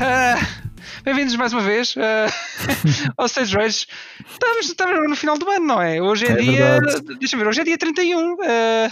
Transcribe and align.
Uh, 0.00 0.60
Bem-vindos 1.04 1.36
mais 1.36 1.52
uma 1.52 1.60
vez 1.60 1.94
uh, 1.94 2.00
ao 3.18 3.26
Stage 3.26 3.54
Rage. 3.54 3.86
Estamos, 4.30 4.66
estamos 4.66 5.10
no 5.10 5.14
final 5.14 5.36
do 5.36 5.46
ano, 5.50 5.66
não 5.66 5.82
é? 5.82 6.00
Hoje 6.00 6.26
é, 6.26 6.32
é 6.32 6.36
dia. 6.36 6.80
Deixa-me 7.18 7.42
ver, 7.42 7.48
hoje 7.50 7.60
é 7.60 7.64
dia 7.64 7.76
31. 7.76 8.32
Uh, 8.32 8.38
é, 8.40 8.90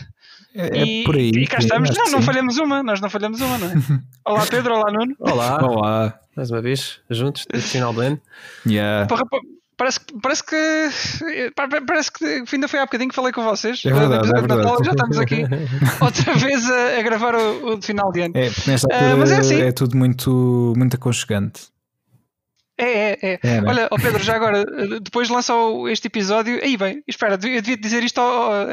é 0.54 0.84
e, 0.84 1.04
por 1.04 1.16
aí. 1.16 1.30
E 1.30 1.46
cá 1.46 1.58
estamos. 1.58 1.96
Não, 1.96 2.10
não 2.10 2.22
falhamos 2.22 2.58
uma, 2.58 2.82
nós 2.82 3.00
não 3.00 3.08
falhamos 3.08 3.40
uma, 3.40 3.56
não 3.56 3.68
é? 3.68 3.72
Olá 4.26 4.46
Pedro, 4.46 4.74
olá 4.74 4.92
Nuno. 4.92 5.16
Olá. 5.18 5.64
Olá. 5.64 6.20
Mais 6.36 6.50
uma 6.50 6.60
vez, 6.60 7.00
juntos, 7.08 7.46
no 7.52 7.60
final 7.60 7.94
do 7.94 8.02
ano. 8.02 8.20
Yeah. 8.66 9.06
Porra, 9.06 9.24
Parece, 9.78 10.00
parece 10.20 10.42
que 10.42 10.90
parece 11.86 12.10
que 12.10 12.44
ainda 12.52 12.66
foi 12.66 12.80
há 12.80 12.84
bocadinho 12.84 13.10
que 13.10 13.14
falei 13.14 13.32
com 13.32 13.44
vocês. 13.44 13.80
É 13.86 13.92
verdade, 13.92 14.28
é 14.28 14.32
verdade. 14.32 14.62
Natal, 14.62 14.84
já 14.84 14.90
estamos 14.90 15.18
aqui 15.18 15.44
outra 16.02 16.34
vez 16.34 16.68
a, 16.68 16.98
a 16.98 17.02
gravar 17.02 17.36
o, 17.36 17.76
o, 17.76 17.80
final 17.80 18.10
de 18.10 18.22
ano. 18.22 18.34
É, 18.36 18.50
nesta 18.66 18.92
altura 18.92 19.14
uh, 19.14 19.18
mas 19.18 19.30
é, 19.30 19.38
assim. 19.38 19.60
é 19.62 19.70
tudo 19.70 19.96
muito, 19.96 20.74
muito 20.76 20.96
aconchegante. 20.96 21.68
É, 22.76 22.84
é, 22.84 23.18
é. 23.22 23.40
é 23.40 23.60
né? 23.60 23.68
Olha, 23.68 23.88
oh 23.92 23.96
Pedro, 23.96 24.20
já 24.20 24.34
agora, 24.34 24.64
depois 25.00 25.28
lança 25.28 25.52
este 25.92 26.08
episódio. 26.08 26.58
Aí 26.60 26.76
bem, 26.76 27.00
espera, 27.06 27.34
eu 27.34 27.38
devia 27.38 27.76
dizer 27.76 28.02
isto 28.02 28.20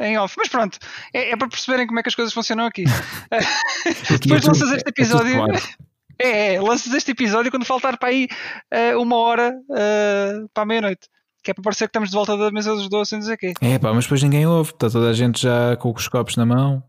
em 0.02 0.18
off, 0.18 0.34
mas 0.40 0.48
pronto, 0.48 0.80
é, 1.14 1.34
é 1.34 1.38
para 1.38 1.48
perceberem 1.48 1.86
como 1.86 2.00
é 2.00 2.02
que 2.02 2.10
as 2.10 2.16
coisas 2.16 2.34
funcionam 2.34 2.66
aqui. 2.66 2.84
depois 4.24 4.44
é 4.44 4.48
lanças 4.48 4.72
este 4.72 4.90
episódio. 4.90 5.46
É, 5.52 5.86
é, 6.20 6.60
lanças 6.60 6.94
este 6.94 7.12
episódio 7.12 7.52
quando 7.52 7.66
faltar 7.66 7.98
para 7.98 8.10
aí 8.10 8.28
uh, 8.74 9.02
uma 9.02 9.18
hora 9.18 9.54
uh, 9.70 10.50
para 10.54 10.64
a 10.64 10.66
meia-noite. 10.66 11.08
Que 11.44 11.52
é 11.52 11.54
para 11.54 11.64
parecer 11.64 11.86
que 11.86 11.90
estamos 11.90 12.10
de 12.10 12.16
volta 12.16 12.36
da 12.36 12.50
mesa 12.50 12.74
dos 12.74 12.90
doces 12.90 13.12
e 13.12 13.16
não 13.18 13.22
sei 13.22 13.36
o 13.36 13.38
quê. 13.38 13.54
É 13.62 13.78
pá, 13.78 13.94
mas 13.94 14.06
depois 14.06 14.24
ninguém 14.24 14.48
ouve. 14.48 14.72
Está 14.72 14.90
toda 14.90 15.10
a 15.10 15.14
gente 15.14 15.44
já 15.44 15.76
com 15.78 15.92
os 15.92 16.08
copos 16.08 16.36
na 16.38 16.46
mão. 16.46 16.84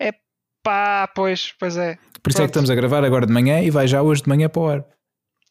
É 0.00 0.10
pá, 0.64 1.08
pois, 1.14 1.54
pois 1.60 1.76
é. 1.76 1.94
Por 2.20 2.30
isso 2.30 2.38
Pronto. 2.38 2.40
é 2.40 2.42
que 2.42 2.50
estamos 2.50 2.70
a 2.70 2.74
gravar 2.74 3.04
agora 3.04 3.24
de 3.24 3.32
manhã 3.32 3.60
e 3.60 3.70
vai 3.70 3.86
já 3.86 4.02
hoje 4.02 4.22
de 4.22 4.28
manhã 4.28 4.48
para 4.48 4.62
o 4.62 4.68
ar. 4.68 4.84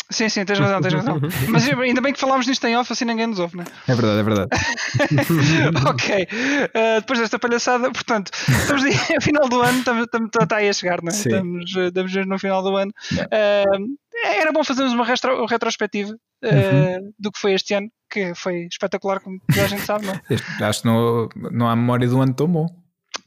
Sim, 0.10 0.30
sim, 0.30 0.46
tens 0.46 0.60
razão, 0.60 0.82
tens 0.82 0.94
razão. 0.94 1.20
Mas 1.50 1.68
ainda 1.68 2.02
bem 2.02 2.14
que 2.14 2.20
falámos 2.20 2.46
nisto 2.46 2.66
em 2.66 2.76
off, 2.78 2.92
assim 2.92 3.06
ninguém 3.06 3.28
nos 3.28 3.40
ouve, 3.40 3.58
não 3.58 3.64
é? 3.64 3.92
É 3.92 3.96
verdade, 3.96 4.20
é 4.20 4.24
verdade. 4.24 4.50
ok. 5.90 6.24
Uh, 6.24 7.00
depois 7.02 7.20
desta 7.20 7.40
palhaçada, 7.40 7.92
portanto, 7.92 8.32
estamos 8.34 8.84
no 8.84 8.92
final 9.22 9.50
do 9.50 9.62
ano, 9.62 9.80
estamos, 9.80 10.04
estamos, 10.04 10.30
está 10.42 10.58
aí 10.58 10.70
a 10.70 10.74
chegar, 10.74 11.02
não 11.02 11.10
é? 11.10 11.12
Sim. 11.12 11.30
Estamos, 11.30 11.76
eh, 11.76 11.88
estamos 11.88 12.28
no 12.28 12.40
final 12.40 12.64
do 12.64 12.76
ano. 12.76 12.92
Uh, 13.14 13.98
era 14.26 14.52
bom 14.52 14.64
fazermos 14.64 14.94
uma 14.94 15.06
retro, 15.06 15.46
retrospectiva 15.46 16.12
uh, 16.12 16.48
uhum. 16.48 17.12
do 17.20 17.32
que 17.32 17.40
foi 17.40 17.54
este 17.54 17.74
ano, 17.74 17.88
que 18.10 18.34
foi 18.36 18.68
espetacular, 18.72 19.20
como 19.20 19.40
toda 19.50 19.64
a 19.64 19.68
gente 19.68 19.82
sabe, 19.84 20.06
não 20.06 20.14
é? 20.14 20.22
Este, 20.30 20.64
acho 20.64 20.82
que 20.82 20.88
não, 20.88 21.30
não 21.52 21.70
há 21.70 21.76
memória 21.76 22.08
do 22.08 22.22
ano 22.22 22.34
tão 22.34 22.48
bom. 22.48 22.83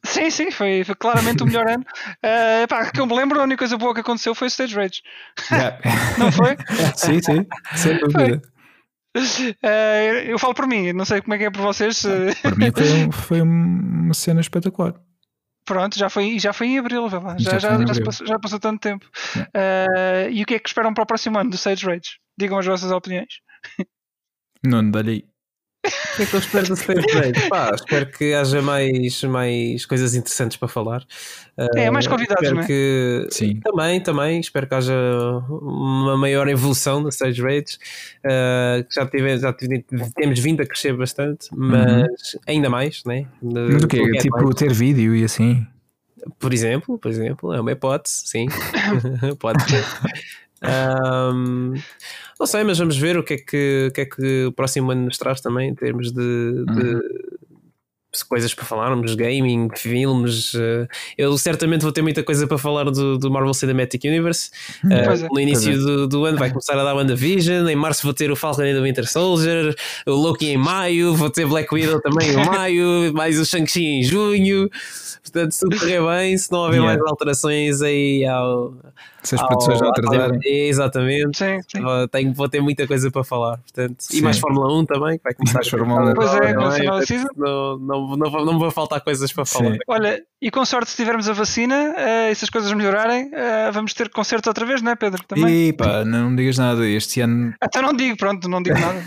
Sim, 0.07 0.31
sim, 0.31 0.51
foi, 0.51 0.85
foi 0.85 0.95
claramente 0.95 1.43
o 1.43 1.47
melhor 1.47 1.69
ano. 1.69 1.85
Uh, 2.25 2.67
pá, 2.69 2.91
que 2.91 3.01
eu 3.01 3.07
me 3.07 3.15
lembro, 3.15 3.41
a 3.41 3.45
única 3.45 3.59
coisa 3.59 3.77
boa 3.77 3.95
que 3.95 4.01
aconteceu 4.01 4.35
foi 4.35 4.47
o 4.47 4.51
Stage 4.51 4.75
Rage. 4.75 5.03
Yeah. 5.51 5.79
não 6.19 6.33
foi? 6.33 6.57
sim, 6.97 7.21
sim, 7.23 7.47
sem 7.75 7.99
dúvida. 7.99 8.43
Uh, 9.17 10.19
eu 10.27 10.39
falo 10.39 10.55
por 10.55 10.67
mim, 10.67 10.93
não 10.93 11.05
sei 11.05 11.23
como 11.23 11.35
é 11.35 11.39
que 11.39 11.45
é 11.45 11.51
por 11.51 11.63
vocês. 11.63 12.03
Por 12.43 12.57
mim 12.57 12.71
foi, 12.71 13.13
foi 13.13 13.41
uma 13.41 14.15
cena 14.15 14.41
espetacular. 14.41 14.95
Pronto, 15.65 15.99
já 15.99 16.09
foi, 16.09 16.39
já 16.39 16.53
foi 16.53 16.69
em 16.69 16.79
abril, 16.79 17.09
já, 17.11 17.19
já, 17.39 17.59
já, 17.59 17.87
já, 17.93 18.05
passou, 18.05 18.27
já 18.27 18.39
passou 18.39 18.61
tanto 18.61 18.81
tempo. 18.81 19.05
Uh, 19.37 20.31
e 20.31 20.43
o 20.43 20.47
que 20.47 20.55
é 20.55 20.59
que 20.61 20.69
esperam 20.69 20.95
para 20.95 21.03
o 21.03 21.07
próximo 21.07 21.39
ano 21.39 21.51
do 21.51 21.59
Sage 21.59 21.85
Rage? 21.85 22.21
Digam 22.39 22.59
as 22.59 22.67
vossas 22.67 22.93
opiniões. 22.93 23.41
Não, 24.65 24.89
dá-lhe 24.89 25.11
aí. 25.11 25.36
O 25.87 26.17
que 26.17 26.23
é 26.23 26.27
que 26.27 26.35
eu 26.35 26.41
espero 26.41 26.67
do 26.67 26.75
Stage 26.75 27.07
Rage? 27.13 27.49
Pá, 27.49 27.73
espero 27.75 28.07
que 28.07 28.35
haja 28.35 28.63
mais, 28.63 29.23
mais 29.25 29.87
coisas 29.87 30.15
interessantes 30.15 30.57
para 30.57 30.69
falar. 30.69 31.05
É, 31.75 31.91
mais 31.91 32.07
convidados, 32.07 32.43
espero 32.43 32.57
não 32.57 32.63
é? 32.63 32.67
Que, 32.67 33.29
Sim. 33.31 33.61
Também, 33.61 34.01
também. 34.01 34.41
Espero 34.41 34.67
que 34.67 34.75
haja 34.75 34.95
uma 35.49 36.17
maior 36.17 36.49
evolução 36.49 37.03
da 37.03 37.09
Stage 37.09 37.43
Rage. 37.43 37.79
Uh, 38.25 38.87
já, 38.93 39.07
tive, 39.07 39.39
já 39.39 39.53
tive, 39.53 39.85
temos 40.15 40.39
vindo 40.39 40.63
a 40.63 40.67
crescer 40.67 40.95
bastante, 40.97 41.49
mas 41.53 42.35
uhum. 42.35 42.41
ainda 42.47 42.69
mais, 42.69 43.03
né? 43.05 43.27
Mas 43.43 43.85
o 43.85 43.89
quê? 43.89 44.03
Tipo, 44.19 44.43
mais. 44.43 44.55
ter 44.55 44.73
vídeo 44.73 45.15
e 45.17 45.25
assim? 45.25 45.67
Por 46.39 46.53
exemplo, 46.53 46.99
por 46.99 47.11
exemplo, 47.11 47.53
é 47.53 47.61
uma 47.61 47.73
hipótese, 47.73 48.23
sim. 48.27 48.47
Pode 49.39 49.63
ser. 49.63 49.85
Um, 50.63 51.75
não 52.39 52.47
sei, 52.47 52.65
mas 52.65 52.79
vamos 52.79 52.97
ver 52.97 53.19
o 53.19 53.23
que 53.23 53.35
é 53.35 53.39
que, 53.39 53.87
o, 53.89 53.93
que 53.93 54.01
é 54.01 54.07
que 54.07 54.45
o 54.47 54.53
próximo 54.53 54.91
ano 54.91 55.05
nos 55.05 55.19
traz 55.19 55.41
também 55.41 55.69
em 55.69 55.75
termos 55.75 56.13
de, 56.13 56.21
uhum. 56.21 57.01
Coisas 58.23 58.55
para 58.55 58.65
falarmos, 58.65 59.15
gaming, 59.15 59.69
filmes. 59.75 60.55
Eh, 60.55 60.87
eu 61.19 61.37
certamente 61.39 61.83
vou 61.83 61.93
ter 61.93 62.03
muita 62.03 62.23
coisa 62.23 62.47
para 62.47 62.59
falar 62.59 62.85
do, 62.85 63.19
do 63.19 63.31
Marvel 63.31 63.55
Cinematic 63.55 64.05
Universe. 64.05 64.51
Uh, 64.85 64.93
é, 64.93 65.29
no 65.31 65.41
início 65.41 65.73
é. 65.73 65.77
do, 65.77 66.07
do, 66.07 66.25
ano 66.25 66.39
vai 66.39 66.51
começar 66.51 66.79
a 66.79 66.85
dar 66.85 66.95
WandaVision. 66.95 67.69
Em 67.69 67.77
março 67.77 68.03
vou 68.03 68.15
ter 68.15 68.31
o 68.31 68.37
Falcon 68.37 68.63
and 68.63 68.75
the 68.75 68.81
Winter 68.81 69.11
Soldier, 69.11 69.75
o 70.07 70.13
Loki 70.13 70.49
em 70.49 70.57
maio, 70.57 71.15
vou 71.15 71.31
ter 71.31 71.47
Black 71.47 71.73
Widow 71.75 72.01
também 72.01 72.31
em 72.31 72.47
maio, 72.47 73.13
mais 73.15 73.39
o 73.39 73.45
Shang-Chi 73.45 73.85
em 73.85 74.03
junho. 74.03 74.69
Portanto, 75.27 75.53
se 75.53 75.61
tudo 75.61 75.79
correr 75.79 76.01
bem, 76.01 76.39
se 76.39 76.51
não 76.53 76.61
houver 76.61 76.81
yeah. 76.81 76.97
mais 76.97 77.11
alterações 77.11 77.83
aí 77.83 78.25
ao. 78.25 78.75
Se 79.23 79.35
as 79.35 79.43
produções 79.43 79.81
já 79.81 79.89
atrasarem. 79.89 80.39
Exatamente. 80.45 81.39
Sim, 81.39 81.61
sim. 81.67 81.83
Tenho, 82.13 82.33
vou 82.33 82.49
ter 82.49 82.61
muita 82.61 82.87
coisa 82.87 83.11
para 83.11 83.25
falar. 83.25 83.59
Portanto, 83.59 83.97
e 84.13 84.23
mais 84.23 84.39
Fórmula 84.39 84.73
1 84.79 84.87
também, 84.87 85.19
que 85.19 85.25
vai 85.25 85.35
começar 85.35 85.55
mais 85.55 85.69
Fórmula 85.69 86.13
1. 86.13 86.15
Pois 86.15 86.35
é, 86.35 86.55
não, 87.37 87.79
não, 87.79 88.06
não, 88.17 88.45
não, 88.45 88.59
vou 88.59 88.71
faltar 88.71 89.01
coisas 89.01 89.33
para 89.33 89.45
falar. 89.45 89.73
Sim. 89.73 89.79
Olha, 89.89 90.23
e 90.41 90.51
com 90.51 90.65
sorte, 90.65 90.91
se 90.91 90.97
tivermos 90.97 91.29
a 91.29 91.33
vacina 91.33 91.95
uh, 91.97 92.31
e 92.31 92.35
se 92.35 92.45
as 92.45 92.51
coisas 92.51 92.71
melhorarem, 92.73 93.27
uh, 93.29 93.73
vamos 93.73 93.95
ter 93.95 94.09
concerto 94.11 94.51
outra 94.51 94.67
vez, 94.67 94.83
não 94.83 94.93
é, 94.93 94.97
Pedro? 94.97 95.23
Também. 95.25 95.69
E 95.69 95.73
pá, 95.73 96.05
não 96.05 96.35
digas 96.35 96.59
nada. 96.59 96.87
Este 96.87 97.21
ano. 97.21 97.55
Até 97.61 97.81
não 97.81 97.93
digo, 97.93 98.17
pronto, 98.17 98.49
não 98.49 98.63
digo 98.63 98.79
nada. 98.79 99.03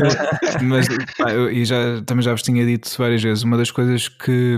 Mas, 0.62 0.88
pá, 1.18 1.30
eu, 1.30 1.50
e 1.50 1.64
já, 1.64 2.02
também 2.06 2.22
já 2.22 2.32
vos 2.32 2.42
tinha 2.42 2.64
dito 2.64 2.88
várias 2.98 3.22
vezes, 3.22 3.44
uma 3.44 3.56
das 3.56 3.70
coisas 3.70 4.08
que, 4.08 4.56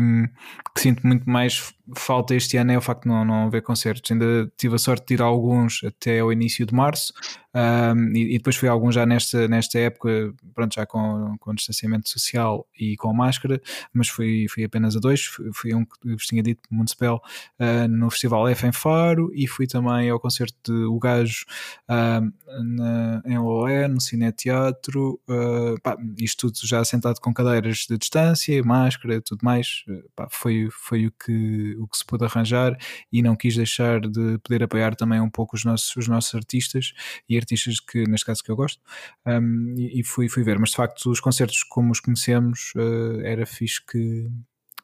que 0.75 0.81
sinto 0.81 1.07
muito 1.07 1.29
mais 1.29 1.75
falta 1.97 2.35
este 2.35 2.57
ano 2.57 2.73
é 2.73 2.79
o 2.79 2.81
facto 2.81 3.03
de 3.03 3.09
não, 3.09 3.25
não 3.25 3.47
haver 3.47 3.63
concertos. 3.63 4.11
Ainda 4.11 4.51
tive 4.57 4.77
a 4.77 4.79
sorte 4.79 5.09
de 5.09 5.15
ir 5.15 5.23
a 5.23 5.27
alguns 5.27 5.83
até 5.85 6.21
ao 6.21 6.33
início 6.33 6.65
de 6.65 6.75
março 6.75 7.13
um, 7.55 8.17
e, 8.17 8.35
e, 8.35 8.39
depois 8.39 8.57
fui 8.57 8.69
a 8.69 8.73
alguns 8.73 8.97
já 8.97 9.07
nesta, 9.07 9.47
nesta 9.47 9.79
época, 9.79 10.35
pronto, 10.55 10.75
já 10.75 10.85
com, 10.85 11.37
com 11.39 11.55
distanciamento 11.55 12.09
social 12.09 12.67
e 12.79 12.97
com 12.97 13.13
máscara, 13.13 13.61
mas 13.93 14.09
fui, 14.09 14.47
fui 14.49 14.65
apenas 14.65 14.97
a 14.97 15.01
dois. 15.01 15.25
Fui, 15.25 15.51
fui 15.53 15.75
um 15.75 15.85
que 15.85 16.13
vos 16.13 16.27
tinha 16.27 16.43
dito, 16.43 16.63
Municipal, 16.71 17.23
uh, 17.61 17.89
no 17.89 18.11
Festival 18.11 18.49
F 18.49 18.67
em 18.67 18.73
Faro 18.73 19.31
e 19.35 19.47
fui 19.47 19.67
também 19.67 20.11
ao 20.11 20.21
concerto 20.21 20.55
de 20.65 20.85
O 20.87 20.99
Gajo 20.99 21.45
uh, 21.89 22.63
na, 22.63 23.23
em 23.25 23.39
Loé, 23.39 23.89
no 23.89 24.01
Cine 24.01 24.33
Teatro. 24.33 25.21
Uh, 25.29 25.81
pá, 25.83 25.97
isto 26.19 26.49
tudo 26.49 26.67
já 26.67 26.85
sentado 26.85 27.21
com 27.21 27.33
cadeiras 27.33 27.87
de 27.89 27.97
distância, 27.99 28.63
máscara 28.63 29.21
tudo 29.21 29.41
mais. 29.43 29.85
Pá, 30.15 30.29
foi, 30.31 30.69
foi 30.71 31.07
o 31.07 31.13
que 31.13 31.77
o 31.79 31.87
que 31.87 31.97
se 31.97 32.05
pôde 32.05 32.25
arranjar 32.25 32.77
e 33.13 33.23
não 33.23 33.37
quis 33.37 33.57
deixar 33.57 34.01
de 34.01 34.39
poder 34.39 34.63
apoiar 34.63 34.95
também 34.95 35.21
um 35.21 35.31
pouco 35.31 35.57
os 35.57 35.65
nossos, 35.65 35.95
os 35.97 36.09
nossos 36.09 36.35
artistas 36.35 36.93
e 37.29 37.37
artistas 37.37 37.81
que, 37.81 38.05
neste 38.09 38.27
caso, 38.27 38.43
que 38.43 38.51
eu 38.51 38.57
gosto. 38.57 38.81
Um, 39.27 39.75
e, 39.77 40.01
e 40.01 40.05
fui, 40.05 40.29
fui 40.29 40.43
ver, 40.43 40.59
mas 40.59 40.71
de 40.71 40.77
facto, 40.77 41.11
os 41.11 41.21
concertos 41.21 41.63
como 41.63 41.93
os 41.93 42.01
conhecemos, 42.01 42.73
uh, 42.77 43.21
era 43.23 43.47
fixe 43.47 43.64
que, 43.79 44.29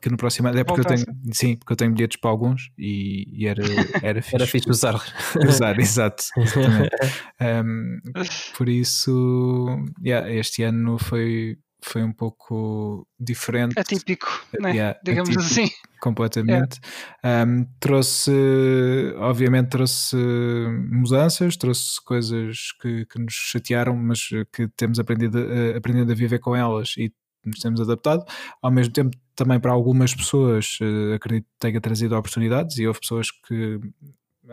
que 0.01 0.09
no 0.09 0.17
próximo 0.17 0.49
ano, 0.49 0.59
é 0.59 0.65
porque 0.65 0.81
eu 0.81 0.85
tenho, 0.85 1.05
sim, 1.33 1.57
porque 1.57 1.73
eu 1.73 1.77
tenho 1.77 1.93
bilhetes 1.93 2.19
para 2.19 2.31
alguns 2.31 2.71
e, 2.79 3.27
e 3.33 3.47
era, 3.47 3.63
era 4.03 4.23
fixe. 4.23 4.35
era 4.35 4.47
fixe 4.47 4.71
usar. 4.71 5.01
Usar, 5.47 5.79
exato. 5.81 6.25
um, 7.41 8.01
por 8.57 8.69
isso, 8.69 9.67
yeah, 10.03 10.31
este 10.33 10.63
ano 10.63 10.99
foi, 10.99 11.59
foi 11.83 12.03
um 12.03 12.13
pouco 12.13 13.07
diferente. 13.19 13.79
Atípico, 13.79 14.27
né? 14.59 14.71
yeah, 14.71 14.99
digamos 15.05 15.37
atípico, 15.37 15.63
assim. 15.63 15.71
Completamente. 16.01 16.81
Yeah. 17.23 17.53
Um, 17.53 17.67
trouxe, 17.79 18.33
obviamente, 19.19 19.69
trouxe 19.69 20.17
mudanças, 20.91 21.59
trouxe 21.59 22.03
coisas 22.03 22.73
que, 22.81 23.05
que 23.05 23.19
nos 23.19 23.35
chatearam, 23.35 23.95
mas 23.95 24.29
que 24.51 24.67
temos 24.69 24.99
aprendido, 24.99 25.39
uh, 25.39 25.77
aprendido 25.77 26.11
a 26.11 26.15
viver 26.15 26.39
com 26.39 26.57
elas 26.57 26.95
e 26.97 27.13
nos 27.45 27.59
temos 27.59 27.81
adaptado. 27.81 28.25
Ao 28.63 28.71
mesmo 28.71 28.93
tempo, 28.93 29.17
também 29.35 29.59
para 29.59 29.73
algumas 29.73 30.15
pessoas, 30.15 30.79
uh, 30.81 31.15
acredito 31.15 31.45
que 31.45 31.59
tenha 31.59 31.81
trazido 31.81 32.17
oportunidades 32.17 32.79
e 32.79 32.87
houve 32.87 33.01
pessoas 33.01 33.31
que 33.31 33.81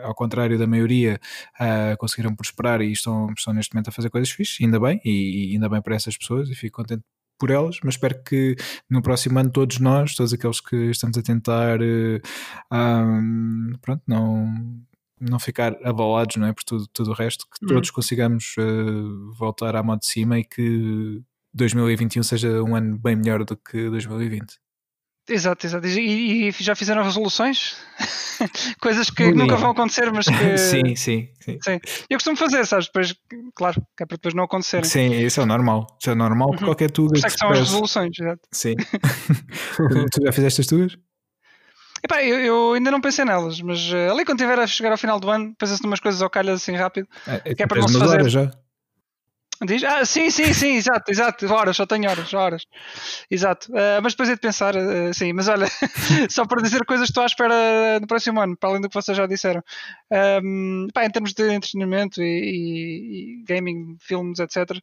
ao 0.04 0.13
contrário 0.13 0.57
da 0.57 0.68
maioria, 0.68 1.19
uh, 1.60 1.98
conseguiram 1.98 2.36
prosperar 2.36 2.81
e 2.81 2.92
estão, 2.92 3.34
estão 3.36 3.54
neste 3.54 3.74
momento 3.74 3.89
a 3.89 3.92
fazer 3.92 4.10
coisas 4.10 4.30
fixas, 4.30 4.57
ainda 4.62 4.80
bem, 4.80 5.01
e, 5.04 5.51
e, 5.51 5.54
ainda 5.54 5.68
bem 5.69 5.81
para 5.81 5.95
essas 5.95 6.18
pessoas, 6.18 6.50
e 6.50 6.56
fico 6.56 6.78
contente 6.78 7.04
por 7.38 7.51
elas, 7.51 7.78
mas 7.84 7.94
espero 7.94 8.22
que 8.24 8.56
no 8.89 9.01
próximo 9.01 9.38
ano 9.39 9.51
todos 9.51 9.80
nós, 9.80 10.16
todos 10.16 10.34
aqueles 10.34 10.60
que 10.60 10.75
estamos 10.89 11.18
a 11.18 11.22
tentar 11.22 11.80
uh, 11.80 12.75
um, 12.75 13.74
pronto, 13.81 14.01
não, 14.07 14.81
não 15.19 15.39
ficar 15.39 15.75
abalados 15.84 16.36
não 16.38 16.48
é, 16.48 16.54
por 16.54 16.63
tudo, 16.63 16.88
tudo 16.88 17.12
o 17.12 17.13
resto, 17.13 17.45
que 17.45 17.63
uhum. 17.63 17.75
todos 17.75 17.92
consigamos 17.92 18.56
uh, 18.57 19.34
voltar 19.34 19.75
à 19.75 19.84
moda 19.84 20.00
de 20.00 20.07
cima 20.07 20.39
e 20.39 20.44
que 20.44 21.22
2021 21.57 22.24
seja 22.24 22.63
um 22.63 22.75
ano 22.75 22.98
bem 22.98 23.15
melhor 23.15 23.44
do 23.44 23.57
que 23.57 23.89
2020. 23.89 24.57
Exato, 25.30 25.65
exato. 25.65 25.86
E, 25.88 26.48
e 26.48 26.51
já 26.51 26.74
fizeram 26.74 27.04
resoluções? 27.04 27.75
Coisas 28.80 29.09
que 29.09 29.30
nunca 29.33 29.57
vão 29.57 29.71
acontecer, 29.71 30.09
mas 30.13 30.27
que. 30.27 30.33
sim, 30.57 30.95
sim, 30.95 31.30
sim, 31.42 31.57
sim. 31.62 31.80
Eu 32.09 32.15
costumo 32.15 32.38
fazer, 32.38 32.65
sabes? 32.65 32.86
Depois, 32.86 33.13
claro, 33.54 33.81
que 33.98 34.04
é 34.04 34.06
para 34.06 34.15
depois 34.15 34.33
não 34.33 34.45
acontecerem. 34.45 34.86
Sim, 34.86 35.12
isso 35.13 35.42
é 35.42 35.45
normal. 35.45 35.98
Isso 36.00 36.12
é 36.12 36.15
normal 36.15 36.51
uhum. 36.51 36.57
qualquer 36.57 36.92
tuga. 36.92 37.18
Isso 37.18 37.27
é 37.27 37.30
que 37.30 37.38
são 37.38 37.50
as 37.50 37.60
resoluções, 37.60 38.18
exato. 38.18 38.42
Sim. 38.53 38.75
tu 40.13 40.24
já 40.24 40.31
fizeste 40.31 40.62
as 40.62 40.68
tuas? 40.68 40.98
Epá, 42.03 42.24
eu, 42.24 42.39
eu, 42.39 42.74
ainda 42.74 42.92
não 42.92 43.01
pensei 43.01 43.25
nelas, 43.25 43.60
mas 43.60 43.92
uh, 43.92 44.12
ali 44.12 44.24
quando 44.24 44.38
tiver 44.38 44.57
a 44.57 44.68
chegar 44.68 44.92
ao 44.92 44.98
final 44.98 45.19
do 45.19 45.30
ano, 45.30 45.53
pensa-se 45.57 45.83
umas 45.83 46.00
coisas 46.00 46.21
ao 46.21 46.30
calhas 46.30 46.62
assim 46.62 46.75
rápido. 46.75 47.07
É, 47.25 47.56
que 47.56 47.63
é 47.63 47.68
para 47.68 47.81
não 47.81 47.88
se 47.88 48.00
fazer. 48.00 48.30
já? 48.30 48.51
Diz? 49.65 49.83
Ah, 49.83 50.06
sim, 50.06 50.30
sim, 50.30 50.54
sim, 50.54 50.75
exato, 50.75 51.12
exato. 51.12 51.51
Horas, 51.51 51.75
só 51.75 51.86
tenho 51.86 52.09
horas, 52.09 52.33
horas. 52.33 52.65
Exato. 53.30 53.71
Uh, 53.71 54.01
mas 54.04 54.13
depois 54.13 54.30
é 54.30 54.36
de 54.36 54.42
pensar, 54.42 54.75
uh, 54.75 55.13
sim, 55.13 55.33
mas 55.33 55.48
olha, 55.48 55.68
só 56.30 56.45
para 56.45 56.62
dizer 56.62 56.86
coisas 56.86 57.07
que 57.07 57.12
estou 57.12 57.24
à 57.24 57.25
espera 57.25 58.00
no 58.00 58.07
próximo 58.07 58.39
ano, 58.39 58.56
para 58.56 58.69
além 58.69 58.81
do 58.81 58.89
que 58.89 58.94
vocês 58.94 59.18
já 59.18 59.25
disseram. 59.25 59.63
Um, 60.44 60.88
pá, 60.94 61.06
em 61.06 61.09
termos 61.09 61.33
de 61.33 61.51
entretenimento 61.51 62.21
e, 62.21 62.25
e, 62.25 63.42
e 63.42 63.44
gaming, 63.45 63.98
filmes, 64.00 64.39
etc. 64.39 64.80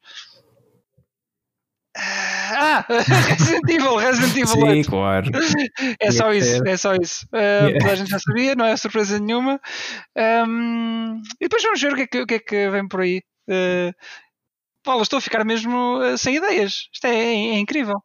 Ah, 1.97 2.85
Resident 2.89 3.69
Evil, 3.69 3.97
Resident 3.97 4.33
Evil 4.33 4.47
Sim, 4.47 4.65
8. 4.65 4.91
claro. 4.91 5.31
É 6.01 6.11
só 6.11 6.33
isso, 6.33 6.67
é 6.67 6.77
só 6.77 6.95
isso. 6.95 7.27
Uh, 7.33 7.69
yeah. 7.69 7.93
A 7.93 7.95
gente 7.95 8.11
já 8.11 8.19
sabia, 8.19 8.55
não 8.55 8.65
é 8.65 8.77
surpresa 8.77 9.19
nenhuma. 9.19 9.61
Um, 10.17 11.23
e 11.41 11.45
depois 11.45 11.63
vamos 11.63 11.81
ver 11.81 11.93
o 11.93 11.97
que 11.97 12.03
é 12.03 12.07
que, 12.07 12.21
o 12.21 12.27
que, 12.27 12.35
é 12.35 12.39
que 12.39 12.71
vem 12.71 12.89
por 12.89 13.01
aí. 13.01 13.23
Uh, 13.49 13.93
Paulo, 14.85 15.03
estou 15.03 15.17
a 15.17 15.23
ficar 15.23 15.45
mesmo 15.45 15.99
uh, 15.99 16.17
sem 16.19 16.37
ideias. 16.37 16.89
Isto 16.93 17.07
é, 17.07 17.15
é, 17.15 17.35
é 17.55 17.59
incrível. 17.59 18.03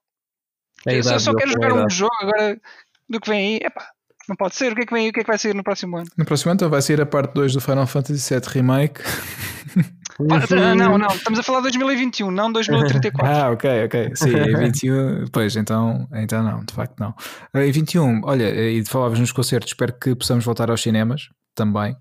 É 0.88 0.98
eu 0.98 1.04
só, 1.04 1.20
só 1.20 1.36
quero 1.36 1.52
jogar 1.52 1.74
um 1.74 1.90
jogo 1.90 2.16
agora 2.22 2.60
do 3.08 3.20
que 3.20 3.30
vem 3.30 3.40
aí. 3.40 3.60
Epá, 3.62 3.86
não 4.28 4.36
pode 4.36 4.56
ser. 4.56 4.72
O 4.72 4.76
que 4.76 4.84
é 4.84 4.86
que 4.86 4.94
vem 4.94 5.04
aí? 5.04 5.10
O 5.10 5.14
que 5.14 5.20
é 5.20 5.24
que 5.24 5.28
vai 5.28 5.38
sair 5.38 5.54
no 5.54 5.64
próximo 5.64 5.98
ano? 5.98 6.08
No 6.18 6.26
próximo 6.26 6.52
ano 6.52 6.58
então 6.58 6.70
vai 6.70 6.81
sair 6.81 7.02
a 7.02 7.06
parte 7.06 7.34
2 7.34 7.54
do 7.54 7.62
Final 7.62 7.86
Fantasy 7.86 8.34
VII 8.34 8.42
Remake. 8.48 9.02
Ah, 10.22 10.76
não, 10.76 10.98
não, 10.98 11.08
estamos 11.08 11.40
a 11.40 11.44
falar 11.44 11.60
de 11.60 11.78
2021, 11.78 12.30
não 12.30 12.52
2034. 12.52 13.24
ah, 13.25 13.52
ok, 13.52 13.86
ok. 13.86 14.12
Sim, 14.16 14.36
em 14.36 14.58
21, 14.58 15.28
pois 15.32 15.56
então, 15.56 16.10
então 16.14 16.44
não, 16.44 16.66
de 16.66 16.74
facto 16.74 17.00
não. 17.00 17.16
Em 17.56 17.72
21, 17.72 18.22
olha, 18.25 18.50
e 18.54 18.86
falavas 18.86 19.18
nos 19.18 19.32
concertos, 19.32 19.72
espero 19.72 19.94
que 19.94 20.14
possamos 20.14 20.44
voltar 20.44 20.70
aos 20.70 20.82
cinemas 20.82 21.30
também. 21.56 21.96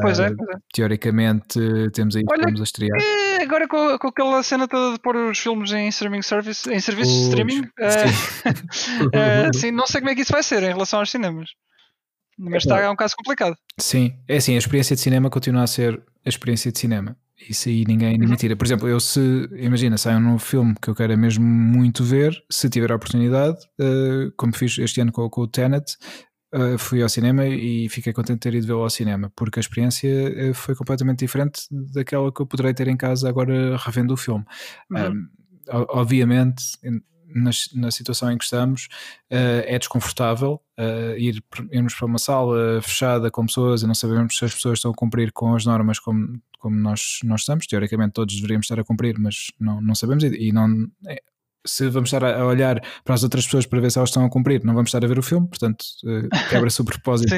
Pois 0.00 0.18
é, 0.18 0.34
pois 0.34 0.48
é. 0.50 0.58
Teoricamente 0.72 1.58
temos 1.92 2.16
aí 2.16 2.24
filmes 2.24 2.60
a 2.60 2.64
estrear. 2.64 2.98
Agora 3.40 3.68
com, 3.68 3.98
com, 3.98 4.08
aquela 4.08 4.42
cena 4.42 4.66
toda 4.68 4.94
de 4.94 5.00
pôr 5.00 5.16
os 5.16 5.38
filmes 5.38 5.72
em 5.72 5.88
streaming 5.88 6.22
service, 6.22 6.70
em 6.70 6.80
serviços 6.80 7.14
de 7.14 7.20
streaming, 7.28 7.60
uh, 7.80 9.54
sim, 9.54 9.70
não 9.70 9.86
sei 9.86 10.00
como 10.00 10.10
é 10.10 10.14
que 10.14 10.22
isso 10.22 10.32
vai 10.32 10.42
ser 10.42 10.62
em 10.62 10.68
relação 10.68 11.00
aos 11.00 11.10
cinemas. 11.10 11.50
Mas 12.38 12.64
está, 12.64 12.80
é 12.80 12.90
um 12.90 12.96
caso 12.96 13.14
complicado. 13.16 13.56
Sim, 13.78 14.12
é 14.28 14.36
assim, 14.36 14.54
a 14.54 14.58
experiência 14.58 14.96
de 14.96 15.02
cinema 15.02 15.30
continua 15.30 15.62
a 15.62 15.66
ser 15.66 16.02
a 16.24 16.28
experiência 16.28 16.72
de 16.72 16.78
cinema. 16.78 17.16
Isso 17.48 17.68
aí 17.68 17.84
ninguém, 17.86 18.12
ninguém 18.12 18.30
uhum. 18.30 18.36
tira. 18.36 18.56
Por 18.56 18.64
exemplo, 18.64 18.88
eu 18.88 18.98
se, 19.00 19.20
imagina, 19.52 19.98
sai 19.98 20.16
um 20.16 20.20
novo 20.20 20.38
filme 20.38 20.74
que 20.80 20.88
eu 20.88 20.94
quero 20.94 21.16
mesmo 21.18 21.44
muito 21.44 22.02
ver, 22.02 22.32
se 22.50 22.70
tiver 22.70 22.90
a 22.90 22.96
oportunidade, 22.96 23.58
uh, 23.80 24.32
como 24.36 24.54
fiz 24.54 24.78
este 24.78 25.00
ano 25.00 25.12
com, 25.12 25.28
com 25.28 25.42
o 25.42 25.46
Tenet, 25.46 25.96
uh, 26.54 26.78
fui 26.78 27.02
ao 27.02 27.08
cinema 27.08 27.46
e 27.46 27.88
fiquei 27.88 28.12
contente 28.12 28.36
de 28.36 28.40
ter 28.40 28.54
ido 28.54 28.66
vê-lo 28.66 28.82
ao 28.82 28.90
cinema, 28.90 29.30
porque 29.34 29.58
a 29.58 29.62
experiência 29.62 30.50
uh, 30.50 30.54
foi 30.54 30.74
completamente 30.74 31.20
diferente 31.20 31.62
daquela 31.70 32.32
que 32.32 32.40
eu 32.40 32.46
poderei 32.46 32.72
ter 32.72 32.88
em 32.88 32.96
casa 32.96 33.28
agora 33.28 33.76
revendo 33.76 34.14
o 34.14 34.16
filme. 34.16 34.44
Uhum. 34.90 35.10
Um, 35.10 35.28
obviamente, 35.88 36.64
na, 37.34 37.50
na, 37.74 37.90
situação 37.90 38.30
em 38.30 38.38
que 38.38 38.44
estamos, 38.44 38.88
uh, 39.30 39.64
é 39.66 39.78
desconfortável 39.78 40.60
ir, 41.16 41.42
irmos 41.70 41.94
para 41.94 42.06
uma 42.06 42.18
sala 42.18 42.82
fechada 42.82 43.30
com 43.30 43.46
pessoas 43.46 43.82
e 43.82 43.86
não 43.86 43.94
sabemos 43.94 44.36
se 44.36 44.44
as 44.44 44.54
pessoas 44.54 44.78
estão 44.78 44.90
a 44.90 44.94
cumprir 44.94 45.32
com 45.32 45.54
as 45.54 45.64
normas 45.64 45.98
como, 45.98 46.40
como 46.58 46.76
nós, 46.76 47.20
nós 47.24 47.40
estamos. 47.40 47.66
Teoricamente, 47.66 48.12
todos 48.12 48.34
deveríamos 48.34 48.66
estar 48.66 48.78
a 48.78 48.84
cumprir, 48.84 49.18
mas 49.18 49.46
não, 49.58 49.80
não 49.80 49.94
sabemos 49.94 50.24
e, 50.24 50.48
e 50.48 50.52
não. 50.52 50.86
É, 51.06 51.22
se 51.66 51.88
vamos 51.88 52.12
estar 52.12 52.24
a 52.24 52.44
olhar 52.44 52.80
para 53.04 53.14
as 53.14 53.22
outras 53.22 53.44
pessoas 53.44 53.66
para 53.66 53.80
ver 53.80 53.90
se 53.90 53.98
elas 53.98 54.10
estão 54.10 54.24
a 54.24 54.30
cumprir, 54.30 54.62
não 54.64 54.74
vamos 54.74 54.88
estar 54.88 55.04
a 55.04 55.08
ver 55.08 55.18
o 55.18 55.22
filme, 55.22 55.48
portanto 55.48 55.82
uh, 56.04 56.28
quebra-se 56.50 56.80
o 56.80 56.84
propósito 56.84 57.34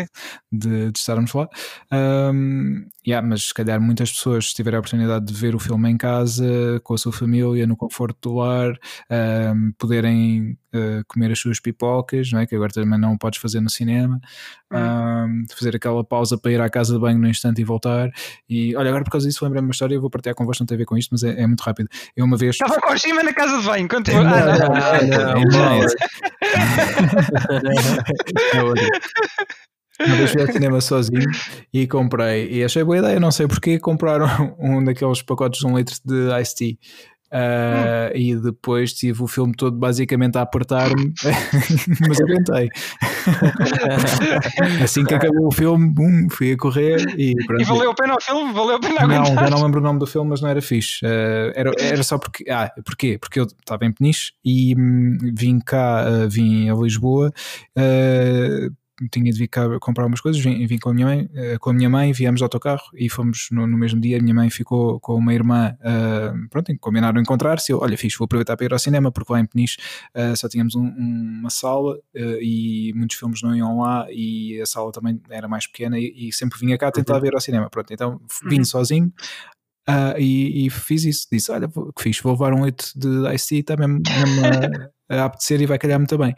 de, 0.50 0.90
de, 0.90 0.99
estarmos 0.99 1.32
lá. 1.32 1.49
Um, 1.93 2.87
yeah, 3.06 3.26
mas 3.26 3.49
se 3.49 3.55
calhar 3.55 3.81
muitas 3.81 4.12
pessoas, 4.12 4.49
se 4.49 4.55
tiverem 4.55 4.76
a 4.76 4.81
oportunidade 4.81 5.25
de 5.26 5.34
ver 5.34 5.55
o 5.55 5.58
filme 5.58 5.90
em 5.90 5.96
casa, 5.96 6.81
com 6.82 6.94
a 6.94 6.99
sua 6.99 7.12
família, 7.12 7.67
no 7.67 7.76
conforto 7.76 8.28
do 8.28 8.37
lar, 8.37 8.73
um, 9.55 9.73
poderem 9.78 10.58
uh, 10.75 11.05
comer 11.06 11.32
as 11.32 11.38
suas 11.38 11.61
pipocas, 11.61 12.31
não 12.32 12.40
é? 12.40 12.46
que 12.46 12.55
agora 12.55 12.73
também 12.73 12.99
não 12.99 13.17
podes 13.17 13.40
fazer 13.40 13.61
no 13.61 13.70
cinema, 13.70 14.20
um, 14.73 15.44
fazer 15.56 15.76
aquela 15.76 16.05
pausa 16.05 16.37
para 16.37 16.52
ir 16.52 16.61
à 16.61 16.69
casa 16.69 16.94
de 16.94 17.00
banho 17.00 17.19
no 17.19 17.28
instante 17.28 17.61
e 17.61 17.64
voltar. 17.64 18.11
E 18.49 18.75
olha, 18.76 18.88
agora 18.88 19.05
por 19.05 19.11
causa 19.11 19.26
disso 19.26 19.44
lembrei-me 19.44 19.69
uma 19.69 19.73
história, 19.73 19.94
eu 19.94 20.00
vou 20.00 20.11
partilhar 20.11 20.34
convosco, 20.34 20.62
não 20.62 20.67
tem 20.67 20.75
a 20.75 20.78
ver 20.78 20.84
com 20.84 20.96
isto, 20.96 21.11
mas 21.12 21.23
é, 21.23 21.43
é 21.43 21.46
muito 21.46 21.61
rápido. 21.61 21.88
Eu 22.17 22.25
uma 22.25 22.37
vez. 22.37 22.56
Estava 22.56 22.81
com 22.81 22.93
o 22.93 22.96
Shima 22.96 23.23
na 23.23 23.32
casa 23.32 23.58
de 23.58 23.64
banho, 23.64 23.88
continua. 24.24 24.52
Ah, 24.74 25.02
não, 25.02 25.40
não, 25.40 25.84
não, 28.64 28.74
Uma 30.06 30.16
vez 30.16 30.30
fui 30.30 30.42
ao 30.42 30.52
cinema 30.52 30.80
sozinho 30.80 31.28
e 31.72 31.86
comprei, 31.86 32.50
e 32.50 32.64
achei 32.64 32.84
boa 32.84 32.98
ideia, 32.98 33.18
não 33.18 33.30
sei 33.30 33.46
porquê, 33.46 33.78
compraram 33.78 34.54
um 34.60 34.84
daqueles 34.84 35.22
pacotes 35.22 35.60
de 35.60 35.66
um 35.66 35.76
litro 35.76 35.96
de 36.04 36.40
Ice 36.40 36.54
Tea 36.54 36.76
Uh, 37.32 38.12
hum. 38.14 38.17
E 38.17 38.37
depois 38.37 38.93
tive 38.93 39.23
o 39.23 39.26
filme 39.26 39.52
todo 39.55 39.76
basicamente 39.76 40.38
a 40.38 40.43
apertar-me, 40.43 41.12
mas 42.08 42.20
aguentei. 42.20 42.69
assim 44.82 45.05
que 45.05 45.14
acabou 45.14 45.49
o 45.49 45.52
filme, 45.52 45.88
bum, 45.88 46.28
fui 46.31 46.52
a 46.52 46.56
correr 46.56 47.05
e 47.19 47.34
pronto. 47.46 47.62
E 47.62 47.64
valeu 47.64 47.90
a 47.90 47.94
pena 47.94 48.14
o 48.14 48.20
filme? 48.20 48.52
Valeu 48.52 48.76
a 48.76 48.81
pena 48.81 49.00
aguentar? 49.00 49.34
Não, 49.34 49.34
já 49.34 49.50
não 49.50 49.62
lembro 49.64 49.81
o 49.81 49.82
nome 49.82 49.99
do 49.99 50.06
filme, 50.06 50.31
mas 50.31 50.40
não 50.40 50.49
era 50.49 50.62
fixe. 50.62 51.05
Uh, 51.05 51.52
era, 51.55 51.73
era 51.81 52.02
só 52.02 52.17
porque. 52.19 52.44
Ah, 52.49 52.70
porquê? 52.84 53.19
Porque 53.19 53.40
eu 53.40 53.44
estava 53.44 53.84
em 53.84 53.93
Peniche 53.93 54.32
e 54.44 54.75
hum, 54.76 55.19
vim 55.34 55.58
cá, 55.58 56.06
uh, 56.08 56.28
vim 56.28 56.70
a 56.70 56.75
Lisboa 56.75 57.32
tinha 59.10 59.31
de 59.31 59.38
vir 59.38 59.48
cá 59.48 59.66
comprar 59.78 60.06
umas 60.06 60.20
coisas, 60.20 60.43
vim, 60.43 60.66
vim, 60.66 60.78
com, 60.78 60.90
a 60.90 60.94
minha 60.94 61.06
mãe, 61.06 61.25
uh, 61.25 61.59
com 61.61 61.71
a 61.71 61.73
minha 61.73 61.88
mãe, 61.88 62.12
viemos 62.12 62.38
de 62.38 62.44
autocarro 62.44 62.85
e 62.94 63.09
fomos 63.09 63.49
no, 63.50 63.66
no, 63.66 63.76
mesmo 63.76 64.00
dia. 64.00 64.18
A 64.18 64.23
minha 64.23 64.35
mãe 64.35 64.49
ficou 64.50 64.99
com 65.00 65.14
uma 65.14 65.35
irmã, 65.35 65.76
uh, 65.80 66.49
pronto, 66.49 66.75
combinaram 66.80 67.21
encontrar-se. 67.21 67.73
Eu, 67.73 67.80
olha, 67.80 67.97
fiz, 67.99 68.16
vou 68.16 68.25
aproveitar 68.25 68.56
para 68.56 68.66
ir 68.66 68.73
ao 68.73 68.78
cinema, 68.78 69.12
porque 69.12 69.32
lá 69.32 69.40
em 69.40 69.47
Peniche 69.47 69.76
uh, 70.14 70.37
só 70.37 70.49
tínhamos 70.49 70.75
um, 70.75 70.87
uma 70.87 71.50
sala 71.50 71.99
e 72.40 72.92
muitos 72.94 73.16
filmes 73.16 73.42
não 73.42 73.54
iam 73.54 73.78
lá 73.78 74.06
e 74.11 74.61
a 74.61 74.66
sala 74.66 74.90
também 74.90 75.21
era 75.28 75.47
mais 75.47 75.66
pequena 75.66 75.99
e, 75.99 76.28
e 76.28 76.32
sempre 76.32 76.59
vinha 76.59 76.78
cá 76.78 76.90
tentar 76.90 77.14
uhum. 77.14 77.21
ver 77.21 77.35
ao 77.35 77.40
cinema. 77.40 77.68
Pronto, 77.71 77.92
então 77.92 78.21
vim 78.49 78.59
uhum. 78.59 78.64
sozinho. 78.64 79.12
Uh, 79.88 80.18
e, 80.18 80.66
e, 80.66 80.71
fiz 80.71 81.04
isso, 81.04 81.28
disse: 81.30 81.52
Olha, 81.52 81.68
que 81.68 82.02
fiz, 82.02 82.18
vou 82.21 82.32
levar 82.32 82.52
um 82.52 82.64
litro 82.64 82.88
de 82.97 83.09
IC, 83.35 83.61
está 83.61 83.76
mesmo, 83.76 84.02
mesmo 84.04 84.90
a, 85.09 85.14
a 85.23 85.25
apetecer 85.26 85.61
e 85.61 85.66
vai 85.66 85.78
calhar 85.78 85.99
muito 85.99 86.18
bem. 86.18 86.35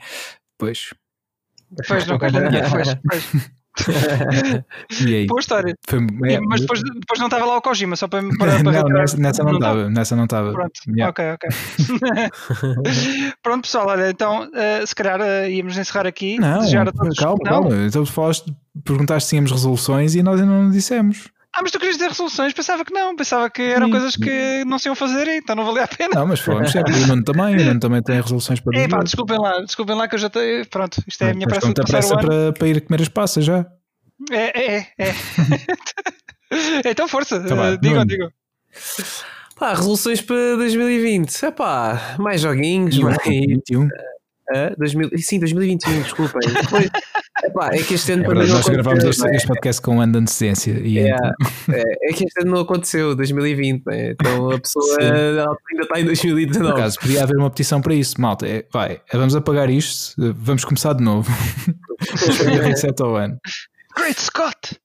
Pois, 0.59 0.91
Pois, 1.87 2.07
não 2.07 2.19
calhou 2.19 2.43
ninguém, 2.43 2.63
pois. 2.71 2.95
pois. 3.09 3.51
e 5.07 5.15
aí? 5.15 5.27
Boa 5.27 5.41
história. 5.41 5.75
Foi, 5.89 5.99
é, 6.27 6.41
mas 6.41 6.61
depois, 6.61 6.83
depois 6.83 7.19
não 7.19 7.27
estava 7.27 7.45
lá 7.45 7.57
o 7.57 7.63
Kojima, 7.63 7.97
só 7.97 8.09
para, 8.09 8.23
para, 8.39 8.59
para 8.63 8.83
Não, 8.83 8.89
nessa, 8.89 9.17
nessa 9.17 9.45
não 9.45 9.55
estava. 9.55 9.91
Nessa 9.91 10.17
não 10.17 10.25
estava. 10.25 10.53
Pronto, 10.53 10.81
yeah. 10.89 11.11
ok, 11.11 11.33
ok. 11.33 11.49
Pronto, 13.43 13.63
pessoal, 13.63 13.89
olha, 13.89 14.11
então 14.11 14.49
uh, 14.49 14.87
se 14.87 14.95
calhar 14.95 15.21
uh, 15.21 15.49
íamos 15.49 15.77
encerrar 15.77 16.07
aqui. 16.07 16.39
Não, 16.39 16.61
calma, 17.17 17.45
calma. 17.45 17.77
Então 17.87 18.05
falaste, 18.07 18.53
perguntaste 18.85 19.25
se 19.25 19.31
tínhamos 19.31 19.53
resoluções 19.53 20.15
e 20.15 20.23
nós 20.23 20.41
ainda 20.41 20.53
não 20.53 20.71
dissemos. 20.71 21.31
Ah, 21.59 21.61
mas 21.61 21.73
tu 21.73 21.79
querias 21.81 21.97
dizer 21.97 22.09
resoluções? 22.11 22.53
Pensava 22.53 22.85
que 22.85 22.95
não, 22.95 23.17
pensava 23.17 23.51
que 23.51 23.63
eram 23.63 23.87
Sim. 23.87 23.91
coisas 23.91 24.15
que 24.15 24.65
não 24.65 24.79
se 24.79 24.89
iam 24.89 24.95
fazer, 24.95 25.27
então 25.27 25.57
não 25.57 25.65
valia 25.65 25.83
a 25.83 25.89
pena. 25.89 26.15
Não, 26.15 26.25
mas 26.25 26.39
falamos 26.39 26.71
sempre. 26.71 26.95
O 26.95 27.07
Nuno 27.09 27.25
também, 27.25 27.57
o 27.57 27.65
Nuno 27.65 27.81
também 27.81 28.01
tem 28.01 28.21
resoluções 28.21 28.61
para 28.61 28.75
dizer. 28.75 28.85
É 28.85 28.89
pá, 28.89 29.03
desculpem 29.03 29.37
lá, 29.41 29.61
desculpem 29.63 29.97
lá 29.97 30.07
que 30.07 30.15
eu 30.15 30.21
já 30.21 30.31
tenho. 30.31 30.65
Pronto, 30.69 31.03
isto 31.05 31.25
é 31.25 31.33
a 31.33 31.35
minha 31.35 31.49
pressa 31.49 31.67
de 31.67 31.75
passar 31.75 31.91
pressa 31.91 32.17
para, 32.17 32.53
para 32.53 32.69
ir 32.69 32.81
comer 32.83 33.03
as 33.03 33.09
passas 33.09 33.45
já. 33.45 33.67
É, 34.31 34.77
é, 34.77 34.87
é. 34.99 35.15
então 36.87 37.09
força, 37.09 37.41
tá 37.41 37.75
digam, 37.75 38.07
digam. 38.07 38.31
Pá, 39.59 39.75
resoluções 39.75 40.21
para 40.21 40.55
2020. 40.59 41.43
É 41.45 41.51
pá, 41.51 42.15
mais 42.21 42.41
joguinhos, 42.41 42.97
mais. 42.99 43.19
21. 43.25 43.83
Uh, 43.85 43.91
2000, 44.79 45.11
sim, 45.19 45.41
2021, 45.41 46.03
desculpem. 46.03 46.41
Depois, 46.53 46.89
epá, 47.45 47.71
é 47.73 47.83
que 47.83 47.95
este 47.95 48.13
ano 48.13 48.25
é 48.25 48.27
verdade, 48.29 48.51
nós 48.51 48.69
gravamos 48.69 49.05
este, 49.05 49.29
este, 49.29 49.47
podcast 49.47 49.83
com 49.83 49.97
um 49.97 50.01
ano 50.01 50.13
de 50.13 50.19
antecedência. 50.19 50.73
E 50.83 50.99
é, 50.99 51.11
é, 51.11 52.11
é, 52.11 52.13
que 52.13 52.25
este 52.25 52.43
ano 52.43 52.53
não 52.53 52.61
aconteceu, 52.61 53.15
2020, 53.15 53.87
né? 53.87 54.11
então 54.13 54.51
a 54.51 54.61
pessoa 54.61 54.97
ainda 55.01 55.83
está 55.83 56.01
em 56.01 56.05
2019. 56.05 56.73
Por 56.73 56.79
caso, 56.79 56.99
podia 57.01 57.23
haver 57.23 57.37
uma 57.37 57.51
petição 57.51 57.81
para 57.81 57.95
isso, 57.95 58.21
malta. 58.21 58.47
É, 58.47 58.65
vai, 58.73 59.01
vamos 59.13 59.35
apagar 59.37 59.71
isto, 59.71 60.15
vamos 60.37 60.65
começar 60.65 60.93
de 60.95 61.03
novo. 61.03 61.31
2027 61.99 63.03
ao 63.03 63.17
ano. 63.17 63.39
Great 63.97 64.21
Scott! 64.21 64.79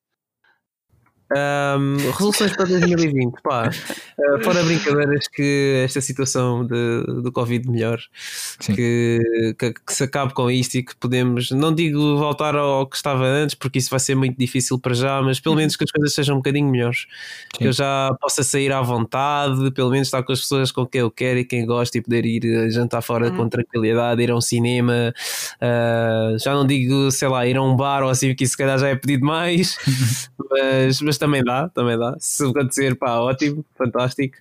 Um, 1.36 1.98
resoluções 2.12 2.56
para 2.56 2.66
2020, 2.66 3.42
pá. 3.42 3.70
Uh, 4.18 4.44
fora 4.44 4.64
brincadeiras 4.64 5.28
que 5.28 5.82
esta 5.84 6.00
situação 6.02 6.66
de, 6.66 7.22
do 7.22 7.32
Covid 7.32 7.68
melhor, 7.70 8.00
que, 8.60 9.56
que, 9.58 9.74
que, 9.74 9.94
se 9.94 10.04
acabe 10.04 10.34
com 10.34 10.52
isto 10.52 10.76
e 10.76 10.84
que 10.84 10.96
podemos, 10.96 11.50
não 11.52 11.74
digo 11.74 12.18
voltar 12.18 12.56
ao 12.56 12.86
que 12.86 12.96
estava 12.96 13.26
antes, 13.26 13.56
porque 13.56 13.80
isso 13.80 13.90
vai 13.90 14.00
ser 14.00 14.16
muito 14.16 14.38
difícil 14.38 14.78
para 14.78 14.94
já, 14.94 15.22
mas 15.22 15.40
pelo 15.40 15.56
menos 15.56 15.76
que 15.76 15.84
as 15.84 15.92
coisas 15.92 16.14
sejam 16.14 16.36
um 16.36 16.40
bocadinho 16.40 16.70
melhores. 16.70 17.00
Sim. 17.00 17.60
Que 17.60 17.68
eu 17.68 17.74
já 17.74 18.16
possa 18.22 18.44
sair 18.44 18.72
à 18.72 18.82
vontade, 18.82 19.72
pelo 19.72 19.90
menos 19.90 20.08
estar 20.08 20.22
com 20.24 20.32
as 20.32 20.42
pessoas 20.42 20.72
com 20.72 20.86
quem 20.86 21.02
eu 21.02 21.10
quero 21.10 21.40
e 21.40 21.46
quem 21.46 21.66
gosto 21.66 21.96
e 21.96 22.02
poder 22.02 22.26
ir 22.26 22.70
jantar 22.70 23.02
fora 23.02 23.30
uhum. 23.30 23.38
com 23.38 23.50
tranquilidade, 23.50 24.22
ir 24.22 24.30
a 24.30 24.36
um 24.36 24.42
cinema. 24.42 25.14
Uh, 25.56 26.38
já 26.38 26.54
não 26.54 26.68
digo, 26.68 27.10
sei 27.12 27.28
lá, 27.28 27.48
ir 27.48 27.58
a 27.58 27.64
um 27.64 27.76
bar 27.76 28.04
ou 28.04 28.10
assim, 28.10 28.34
que 28.36 28.44
isso 28.44 28.52
se 28.52 28.58
calhar 28.58 28.78
já 28.78 28.88
é 28.88 28.96
pedido 28.96 29.26
mais, 29.26 29.78
mas, 30.52 31.02
mas 31.02 31.18
também 31.24 31.42
dá, 31.42 31.70
também 31.70 31.98
dá. 31.98 32.18
Se 32.20 32.44
acontecer, 32.44 32.96
pá, 32.96 33.20
ótimo, 33.20 33.66
fantástico. 33.78 34.36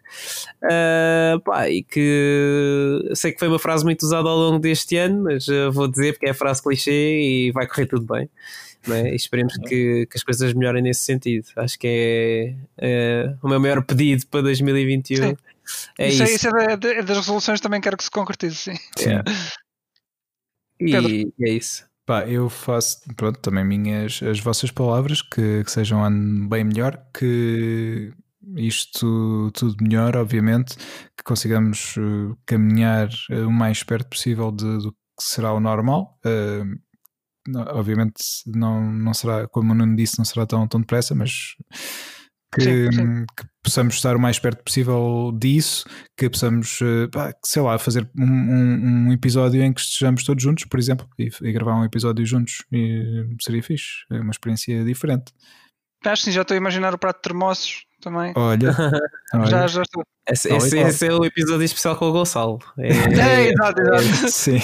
Uh, 0.64 1.38
pá, 1.40 1.70
e 1.70 1.84
que 1.84 2.98
sei 3.14 3.30
que 3.30 3.38
foi 3.38 3.46
uma 3.46 3.60
frase 3.60 3.84
muito 3.84 4.02
usada 4.02 4.28
ao 4.28 4.36
longo 4.36 4.58
deste 4.58 4.96
ano, 4.96 5.22
mas 5.22 5.46
uh, 5.46 5.70
vou 5.70 5.86
dizer 5.86 6.14
porque 6.14 6.26
é 6.26 6.30
a 6.30 6.34
frase 6.34 6.60
clichê 6.60 7.20
e 7.20 7.52
vai 7.52 7.68
correr 7.68 7.86
tudo 7.86 8.04
bem. 8.04 8.28
É? 8.90 9.12
E 9.12 9.14
esperemos 9.14 9.56
que, 9.58 10.06
que, 10.06 10.16
as 10.16 10.24
coisas 10.24 10.52
melhorem 10.54 10.82
nesse 10.82 11.02
sentido. 11.02 11.46
Acho 11.54 11.78
que 11.78 11.86
é, 11.86 12.54
é 12.78 13.34
o 13.40 13.48
meu 13.48 13.60
maior 13.60 13.80
pedido 13.84 14.26
para 14.26 14.42
2021. 14.42 15.28
Sim. 15.28 15.36
É 15.96 16.08
isso, 16.08 16.24
isso. 16.24 16.34
isso 16.34 16.56
é, 16.56 16.72
é 16.72 17.02
das 17.02 17.16
resoluções 17.18 17.60
também 17.60 17.80
quero 17.80 17.96
que 17.96 18.02
se 18.02 18.10
concretize, 18.10 18.56
sim. 18.56 18.74
sim. 18.96 19.10
E, 20.80 21.30
e 21.38 21.48
é 21.48 21.50
isso. 21.52 21.84
Pá, 22.04 22.26
eu 22.26 22.48
faço, 22.48 23.00
pronto, 23.16 23.38
também 23.38 23.64
minhas, 23.64 24.20
as 24.22 24.40
vossas 24.40 24.70
palavras, 24.70 25.22
que, 25.22 25.62
que 25.64 25.70
sejam 25.70 26.00
um 26.00 26.04
ano 26.04 26.48
bem 26.48 26.64
melhor, 26.64 27.00
que 27.14 28.12
isto 28.56 29.50
tudo 29.54 29.76
melhor, 29.80 30.16
obviamente, 30.16 30.76
que 31.16 31.22
consigamos 31.24 31.96
uh, 31.96 32.36
caminhar 32.44 33.08
uh, 33.30 33.46
o 33.46 33.52
mais 33.52 33.82
perto 33.84 34.08
possível 34.08 34.50
de, 34.50 34.78
do 34.78 34.92
que 34.92 34.98
será 35.20 35.52
o 35.52 35.60
normal. 35.60 36.18
Uh, 36.26 36.80
obviamente 37.70 38.22
não, 38.46 38.92
não 38.92 39.14
será, 39.14 39.48
como 39.48 39.72
o 39.72 39.74
Nuno 39.74 39.96
disse, 39.96 40.18
não 40.18 40.24
será 40.24 40.46
tão, 40.46 40.66
tão 40.66 40.80
depressa, 40.80 41.14
mas 41.14 41.56
que, 42.52 42.62
sim, 42.62 42.92
sim. 42.92 43.26
que, 43.36 43.46
possamos 43.62 43.94
estar 43.94 44.16
o 44.16 44.20
mais 44.20 44.38
perto 44.38 44.62
possível 44.64 45.32
disso, 45.38 45.84
que 46.16 46.28
possamos, 46.28 46.80
eh, 46.82 47.32
sei 47.44 47.62
lá, 47.62 47.78
fazer 47.78 48.08
um, 48.18 48.24
um, 48.24 49.06
um, 49.08 49.12
episódio 49.12 49.62
em 49.62 49.72
que 49.72 49.80
estejamos 49.80 50.24
todos 50.24 50.42
juntos, 50.42 50.64
por 50.64 50.78
exemplo, 50.78 51.08
e, 51.18 51.30
e, 51.42 51.52
gravar 51.52 51.76
um 51.76 51.84
episódio 51.84 52.26
juntos, 52.26 52.64
e 52.72 53.24
seria 53.40 53.62
fixe, 53.62 54.04
é 54.10 54.20
uma 54.20 54.32
experiência 54.32 54.84
diferente. 54.84 55.32
Acho 56.04 56.22
que 56.22 56.30
sim, 56.30 56.32
já 56.32 56.42
estou 56.42 56.54
a 56.54 56.58
imaginar 56.58 56.92
o 56.92 56.98
prato 56.98 57.18
de 57.18 57.22
termossos 57.22 57.86
também. 58.00 58.32
Olha, 58.36 58.70
olha. 59.34 59.46
Já, 59.46 59.66
já 59.68 59.82
estou. 59.82 60.02
Esse, 60.28 60.52
esse, 60.52 60.78
esse, 60.78 61.06
é 61.06 61.12
o 61.12 61.24
episódio 61.24 61.64
especial 61.64 61.96
com 61.96 62.06
o 62.06 62.12
Gonçalo. 62.12 62.58
É, 62.78 62.88
é 63.46 63.50
exato, 63.50 63.80
exato. 63.80 64.28
Sim. 64.30 64.58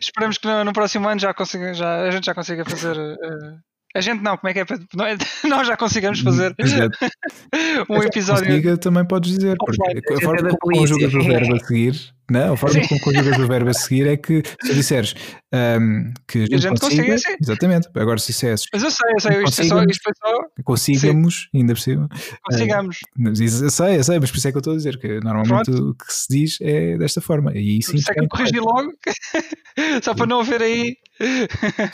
Esperamos 0.00 0.38
que 0.38 0.46
no, 0.46 0.64
no, 0.64 0.72
próximo 0.72 1.08
ano 1.08 1.20
já, 1.20 1.32
consiga, 1.34 1.74
já 1.74 2.02
a 2.02 2.10
gente 2.10 2.26
já 2.26 2.34
consiga 2.34 2.64
fazer. 2.64 2.96
Uh, 2.96 3.58
a 3.96 4.00
gente 4.00 4.22
não, 4.22 4.36
como 4.36 4.50
é 4.50 4.54
que 4.54 4.60
é? 4.60 4.64
Nós 5.48 5.66
já 5.66 5.76
conseguimos 5.76 6.20
fazer 6.20 6.54
um 7.88 8.02
episódio. 8.02 8.46
Consiga, 8.46 8.76
também 8.76 9.04
podes 9.04 9.30
dizer, 9.32 9.56
porque 9.58 10.14
a 10.14 10.20
forma 10.20 10.56
como 10.58 10.78
conjugas 10.78 11.14
o 11.14 11.22
verbo 11.22 11.56
a 11.56 11.58
seguir, 11.60 12.15
não, 12.30 12.54
a 12.54 12.56
forma 12.56 12.80
como 12.88 13.00
conjugas 13.00 13.38
o 13.38 13.46
verbo 13.46 13.70
a 13.70 13.74
seguir 13.74 14.06
é 14.06 14.16
que 14.16 14.42
se 14.62 14.74
disseres 14.74 15.14
um, 15.52 16.12
que 16.26 16.42
a 16.52 16.56
gente, 16.56 16.80
consiga, 16.80 17.12
consiga 17.12 17.36
exatamente. 17.40 17.88
Agora 17.94 18.18
se 18.18 18.28
dissesses, 18.28 18.66
mas 18.72 18.82
eu 18.82 18.90
sei, 18.90 19.12
eu 19.12 19.20
sei, 19.20 19.44
isto, 19.44 19.62
é 19.62 19.64
só, 19.64 19.82
isto 19.84 20.02
foi 20.02 20.12
só 20.16 20.62
consigamos, 20.64 21.48
sim. 21.52 21.60
ainda 21.60 21.74
por 21.74 21.80
cima, 21.80 22.08
consigamos. 22.42 22.98
Uh, 23.18 23.28
eu 23.28 23.70
sei, 23.70 23.98
eu 23.98 24.04
sei, 24.04 24.18
mas 24.18 24.30
por 24.30 24.38
isso 24.38 24.48
é 24.48 24.50
que 24.50 24.56
eu 24.56 24.60
estou 24.60 24.72
a 24.72 24.76
dizer 24.76 24.98
que 24.98 25.20
normalmente 25.20 25.70
Pronto. 25.70 25.90
o 25.90 25.94
que 25.94 26.12
se 26.12 26.26
diz 26.28 26.58
é 26.60 26.98
desta 26.98 27.20
forma. 27.20 27.52
E 27.54 27.82
sim, 27.82 27.96
isso 27.96 28.10
é 28.10 28.14
que 28.14 28.20
eu 28.20 28.28
corrigi 28.28 28.58
logo, 28.58 28.92
só 30.02 30.14
para 30.14 30.26
não 30.26 30.40
haver 30.40 30.62
aí 30.62 30.96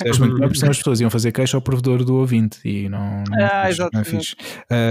és 0.04 0.18
muito 0.18 0.34
melhor 0.34 0.48
porque 0.48 0.66
as 0.68 0.78
pessoas 0.78 1.00
iam 1.00 1.10
fazer 1.10 1.30
queixa 1.32 1.56
ao 1.56 1.62
provedor 1.62 2.04
do 2.04 2.16
ouvinte 2.16 2.58
e 2.64 2.88
não, 2.88 3.22
não, 3.28 3.44
ah, 3.44 3.66
fiz, 3.66 3.78
não 3.78 4.00
é 4.00 4.04
fixe. 4.04 4.36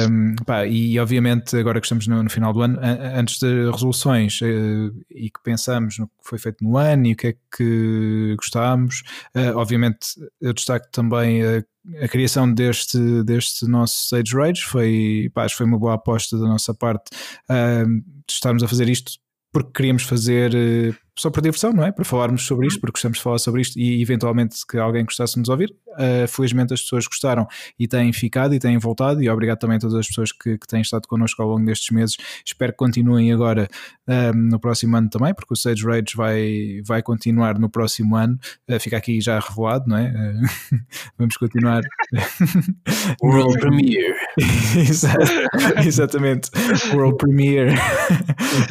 Um, 0.10 0.36
pá, 0.46 0.66
e 0.66 0.98
obviamente, 1.00 1.56
agora 1.58 1.80
que 1.82 1.86
estamos 1.86 2.08
no, 2.08 2.24
no 2.24 2.30
final 2.30 2.54
do 2.54 2.62
ano, 2.62 2.80
antes 2.82 3.40
de 3.40 3.70
resoluções 3.70 4.40
uh, 4.42 4.94
e 5.10 5.30
que 5.32 5.42
pensamos 5.44 5.98
no 5.98 6.08
que 6.08 6.14
foi 6.24 6.38
feito 6.38 6.64
no 6.64 6.78
ano 6.78 7.08
e 7.08 7.14
o 7.14 7.16
que 7.16 7.28
é 7.28 7.36
que 7.56 8.36
gostámos, 8.38 9.04
uh, 9.36 9.58
obviamente 9.58 10.08
eu 10.42 10.54
destaco 10.54 10.88
também 10.92 11.44
a 11.44 11.64
a 12.00 12.08
criação 12.08 12.52
deste, 12.54 13.24
deste 13.24 13.66
nosso 13.66 14.08
Sage 14.08 14.36
Rage. 14.36 14.62
Foi, 14.62 15.32
pá, 15.34 15.50
foi 15.50 15.66
uma 15.66 15.80
boa 15.80 15.96
aposta 15.96 16.38
da 16.38 16.46
nossa 16.46 16.74
parte 16.74 17.10
uh, 17.50 18.04
estarmos 18.30 18.64
a 18.64 18.68
fazer 18.68 18.88
isto 18.90 19.14
porque 19.52 19.72
queríamos 19.74 20.04
fazer 20.04 20.54
uh, 20.54 20.96
só 21.18 21.30
por 21.30 21.42
diversão, 21.42 21.74
não 21.74 21.84
é? 21.84 21.92
Para 21.92 22.06
falarmos 22.06 22.46
sobre 22.46 22.68
isto, 22.68 22.78
uhum. 22.78 22.82
porque 22.82 22.94
gostamos 22.94 23.18
de 23.18 23.24
falar 23.24 23.38
sobre 23.38 23.62
isto 23.62 23.78
e 23.78 24.02
eventualmente 24.02 24.58
que 24.66 24.78
alguém 24.78 25.04
gostasse 25.04 25.34
de 25.34 25.40
nos 25.40 25.50
ouvir. 25.50 25.76
Uh, 25.92 26.26
felizmente 26.28 26.74
as 26.74 26.82
pessoas 26.82 27.06
gostaram 27.06 27.46
e 27.78 27.86
têm 27.86 28.14
ficado 28.14 28.54
e 28.54 28.60
têm 28.60 28.78
voltado, 28.78 29.22
e 29.22 29.30
obrigado 29.30 29.60
também 29.60 29.76
a 29.76 29.80
todas 29.80 29.96
as 29.96 30.08
pessoas 30.08 30.32
que, 30.32 30.58
que 30.58 30.66
têm 30.66 30.82
estado 30.82 31.08
connosco 31.08 31.42
ao 31.42 31.50
longo 31.50 31.66
destes 31.66 31.90
meses. 31.90 32.16
Espero 32.46 32.72
que 32.72 32.78
continuem 32.78 33.32
agora 33.34 33.68
uh, 34.08 34.36
no 34.36 34.58
próximo 34.60 34.96
ano 34.96 35.10
também, 35.10 35.34
porque 35.34 35.54
o 35.54 35.56
Sage 35.56 35.86
Rage 35.86 36.16
vai, 36.16 36.82
vai 36.86 37.02
continuar 37.04 37.60
no 37.60 37.70
próximo 37.70 38.16
ano. 38.16 38.40
Uh, 38.70 38.80
fica 38.80 38.96
aqui 38.96 39.20
já 39.20 39.38
revelado, 39.38 39.90
não 39.90 39.98
é? 39.98 40.14
vamos 41.20 41.36
continuar. 41.36 41.82
World 43.22 43.60
Premiere. 43.60 44.16
Exatamente, 45.86 46.50
World 46.94 47.18
Premiere 47.18 47.76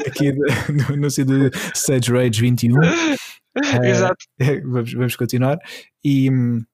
aqui 0.07 0.33
no, 0.33 0.97
no 0.97 1.09
do 1.09 1.51
Sage 1.75 2.11
Rage 2.11 2.30
21. 2.39 2.81
Exato. 3.83 4.25
vamos, 4.65 4.93
vamos 4.93 5.17
continuar. 5.17 5.59
E 6.05 6.31
hum, 6.31 6.65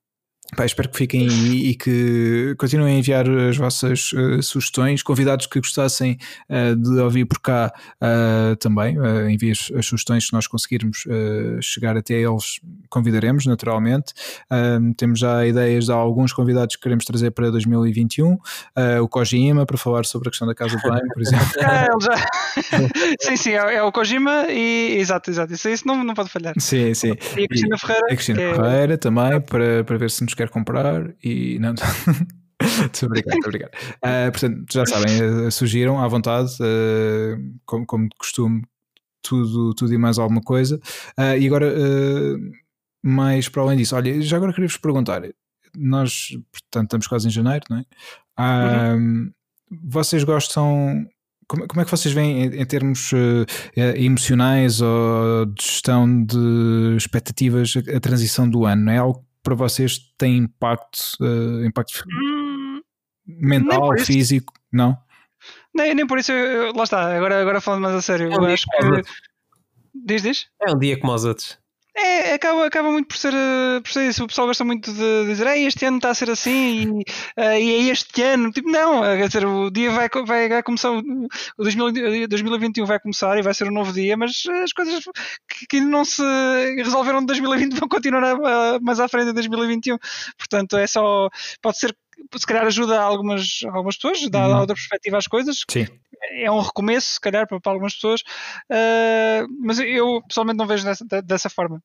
Pá, 0.55 0.65
espero 0.65 0.89
que 0.89 0.97
fiquem 0.97 1.29
aí 1.29 1.71
e 1.71 1.75
que 1.75 2.55
continuem 2.57 2.97
a 2.97 2.99
enviar 2.99 3.29
as 3.29 3.57
vossas 3.57 4.13
uh, 4.13 4.41
sugestões, 4.43 5.03
convidados 5.03 5.47
que 5.47 5.59
gostassem 5.59 6.19
uh, 6.49 6.77
de 6.77 7.01
ouvir 7.01 7.25
por 7.25 7.41
cá 7.41 7.73
uh, 8.01 8.55
também, 8.57 8.97
uh, 8.99 9.29
enviem 9.29 9.53
as, 9.53 9.73
as, 9.77 9.87
sugestões, 9.87 10.29
se 10.29 10.33
nós 10.33 10.47
conseguirmos 10.47 11.05
chegar 11.61 11.97
até 11.97 12.15
eles, 12.15 12.61
convidaremos 12.89 13.47
naturalmente. 13.47 14.13
temos 14.97 15.19
já 15.19 15.47
ideias 15.47 15.87
de 15.87 15.93
alguns 15.93 16.33
convidados 16.33 16.77
que 16.77 16.83
queremos 16.83 17.05
trazer 17.05 17.31
para 17.31 17.51
2021, 17.51 18.39
o 19.01 19.09
Kojima 19.09 19.65
para 19.67 19.77
falar 19.77 20.05
sobre 20.05 20.29
a 20.29 20.31
questão 20.31 20.47
da 20.47 20.55
casa 20.55 20.77
de 20.77 20.83
banho, 20.83 21.09
por 21.13 21.23
exemplo. 21.23 21.47
É, 21.67 21.89
já... 22.01 22.27
sim, 23.21 23.37
sim, 23.37 23.51
é, 23.53 23.77
é, 23.77 23.83
o 23.83 23.91
Kojima 23.91 24.47
e 24.49 24.97
exato, 24.99 25.31
exato, 25.31 25.53
isso, 25.53 25.69
isso 25.69 25.87
não, 25.87 26.05
não 26.05 26.15
pode 26.15 26.29
falhar. 26.29 26.55
Sim, 26.59 26.95
sim. 26.95 27.15
E 27.37 27.45
a 27.45 27.49
Cristina 27.49 27.79
Ferreira. 27.79 28.07
A 28.07 28.15
Cristina 28.15 28.43
é... 28.43 28.55
Ferreira 28.55 28.99
também, 28.99 29.41
para, 29.41 29.85
para 29.85 29.99
ver 29.99 30.11
se 30.11 30.23
nos 30.23 30.35
quer 30.37 30.49
comprar 30.49 31.15
e 31.23 31.59
não. 31.59 31.75
Estou 32.93 33.09
obrigado, 33.09 33.39
obrigado. 33.45 33.71
Uh, 33.97 34.31
portanto, 34.33 34.73
já 34.73 34.87
sabem, 34.87 35.23
uh, 35.23 35.51
surgiram 35.51 35.99
à 36.03 36.09
vontade, 36.09 36.53
uh, 36.61 37.55
como, 37.67 37.87
como 37.87 38.05
de 38.09 38.17
costume, 38.19 38.63
tudo, 39.23 39.75
tudo 39.75 39.93
e 39.93 39.99
mais 39.99 40.19
alguma 40.19 40.41
coisa. 40.41 40.81
Uh, 41.19 41.37
e 41.39 41.47
agora, 41.47 41.73
mais 43.03 43.49
para 43.49 43.63
além 43.63 43.79
disso, 43.79 43.95
olha, 43.95 44.21
já 44.23 44.37
agora 44.37 44.53
queria 44.53 44.69
vos 44.69 44.79
perguntar: 44.79 45.23
nós, 45.77 46.31
portanto, 46.51 46.87
estamos 46.87 47.07
quase 47.07 47.29
em 47.29 47.31
janeiro, 47.31 47.65
não 47.69 47.79
é? 47.79 47.85
Uhum. 48.39 49.31
Vocês 49.85 50.25
gostam 50.25 51.07
como, 51.49 51.67
como, 51.67 51.81
é 51.81 51.85
que 51.85 51.91
vocês 51.91 52.15
veem 52.15 52.45
em, 52.45 52.61
em 52.61 52.67
termos 52.67 53.11
emocionais 53.97 54.81
ou 54.81 55.47
de 55.47 55.63
gestão 55.63 56.25
de 56.25 56.97
expectativas 56.97 57.75
a, 57.77 57.97
a, 57.97 58.01
transição 58.01 58.49
do 58.49 58.65
ano? 58.65 58.91
É 58.91 58.99
algo 58.99 59.26
para 59.47 59.55
vocês 59.55 60.13
tem 60.19 60.39
impacto, 60.39 60.99
uh, 61.21 61.65
impacto 61.65 62.03
hum, 62.05 62.81
mental, 63.25 63.97
físico? 63.97 64.53
Não? 64.73 64.99
Nem, 65.73 65.95
nem 65.95 66.05
por 66.05 66.19
isso, 66.19 66.33
eu, 66.33 66.73
lá 66.75 66.83
está, 66.83 67.17
agora, 67.17 67.41
agora 67.41 67.61
falando 67.61 67.83
mais 67.83 67.95
a 67.95 68.03
sério, 68.03 68.33
é 68.33 68.37
um 68.37 68.43
eu 68.43 68.53
acho 68.53 68.67
que. 68.67 69.03
Diz, 69.95 70.23
diz? 70.23 70.47
É 70.61 70.73
um 70.73 70.79
dia 70.79 70.99
como 70.99 71.15
os 71.15 71.25
outros. 71.25 71.57
É, 71.99 72.35
acaba, 72.35 72.67
acaba 72.67 72.91
muito 72.93 73.09
por 73.09 73.17
ser, 73.17 73.33
eh, 73.33 73.81
por 73.81 73.91
ser 73.91 74.09
isso. 74.09 74.25
O 74.25 74.27
pessoal 74.27 74.47
gosta 74.47 74.63
muito 74.65 74.93
de 74.93 75.27
dizer 75.27 75.47
este 75.57 75.87
ano 75.87 75.97
está 75.97 76.11
a 76.11 76.15
ser 76.15 76.29
assim 76.31 77.01
e, 77.01 77.41
uh, 77.41 77.59
e 77.59 77.89
é 77.89 77.91
este 77.91 78.23
ano. 78.23 78.53
Tipo, 78.53 78.71
não, 78.71 79.01
quer 79.01 79.27
dizer, 79.27 79.47
o 79.47 79.71
dia 79.71 79.91
vai, 79.91 80.09
vai, 80.27 80.49
vai 80.49 80.63
começar, 80.63 80.91
o 80.91 81.03
2021 81.63 82.85
vai 82.85 83.01
começar 83.01 83.39
e 83.39 83.43
vai 83.43 83.55
ser 83.55 83.69
um 83.69 83.73
novo 83.73 83.95
dia, 83.95 84.15
mas 84.15 84.43
as 84.63 84.73
coisas 84.75 85.05
que, 85.49 85.67
que 85.67 85.81
não 85.81 86.05
se 86.05 86.23
resolveram 86.77 87.23
em 87.23 87.27
2020 87.27 87.79
vão 87.81 87.89
continuar 87.89 88.25
a, 88.25 88.77
a, 88.77 88.81
mais 88.81 89.01
à 89.01 89.09
frente 89.09 89.31
em 89.31 89.35
2021. 89.35 89.97
Portanto, 90.37 90.77
é 90.77 90.87
só. 90.87 91.31
Pode 91.63 91.79
ser 91.79 91.97
se 92.37 92.47
calhar 92.47 92.67
ajuda 92.67 93.01
algumas, 93.01 93.61
algumas 93.67 93.97
pessoas, 93.97 94.29
dá 94.31 94.47
uhum. 94.47 94.61
outra 94.61 94.75
perspectiva 94.75 95.19
às 95.19 95.27
coisas. 95.27 95.65
Sim. 95.69 95.87
É 96.33 96.51
um 96.51 96.61
recomeço, 96.61 97.11
se 97.11 97.21
calhar, 97.21 97.47
para, 97.47 97.61
para 97.61 97.73
algumas 97.73 97.95
pessoas, 97.95 98.21
uh, 98.71 99.47
mas 99.61 99.79
eu 99.79 100.23
pessoalmente 100.29 100.59
não 100.59 100.67
vejo 100.67 100.85
dessa, 100.85 101.05
dessa 101.23 101.51
forma. 101.51 101.81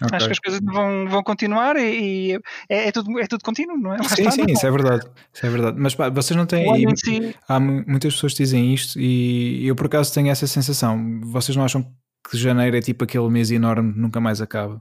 Okay. 0.00 0.16
Acho 0.16 0.26
que 0.26 0.32
as 0.32 0.38
coisas 0.38 0.60
vão, 0.62 1.08
vão 1.08 1.22
continuar 1.24 1.76
e, 1.76 2.30
e 2.30 2.40
é, 2.68 2.88
é, 2.88 2.92
tudo, 2.92 3.18
é 3.18 3.26
tudo 3.26 3.42
contínuo, 3.42 3.76
não 3.76 3.94
é? 3.94 3.98
Lá 3.98 4.04
sim, 4.04 4.22
está, 4.22 4.30
sim, 4.30 4.42
não. 4.42 4.54
isso 4.54 4.66
é 4.66 4.70
verdade. 4.70 5.10
Isso 5.34 5.46
é 5.46 5.50
verdade. 5.50 5.76
Mas 5.80 5.94
pá, 5.94 6.08
vocês 6.08 6.36
não 6.36 6.46
têm. 6.46 6.84
E, 6.84 6.96
si... 6.96 7.34
Há 7.48 7.58
muitas 7.58 8.14
pessoas 8.14 8.32
que 8.32 8.44
dizem 8.44 8.72
isto 8.72 8.98
e 9.00 9.66
eu 9.66 9.74
por 9.74 9.86
acaso 9.86 10.14
tenho 10.14 10.30
essa 10.30 10.46
sensação. 10.46 11.20
Vocês 11.22 11.56
não 11.56 11.64
acham 11.64 11.82
que 12.30 12.36
janeiro 12.36 12.76
é 12.76 12.80
tipo 12.80 13.02
aquele 13.02 13.28
mês 13.28 13.50
enorme 13.50 13.92
que 13.92 13.98
nunca 13.98 14.20
mais 14.20 14.40
acaba? 14.40 14.80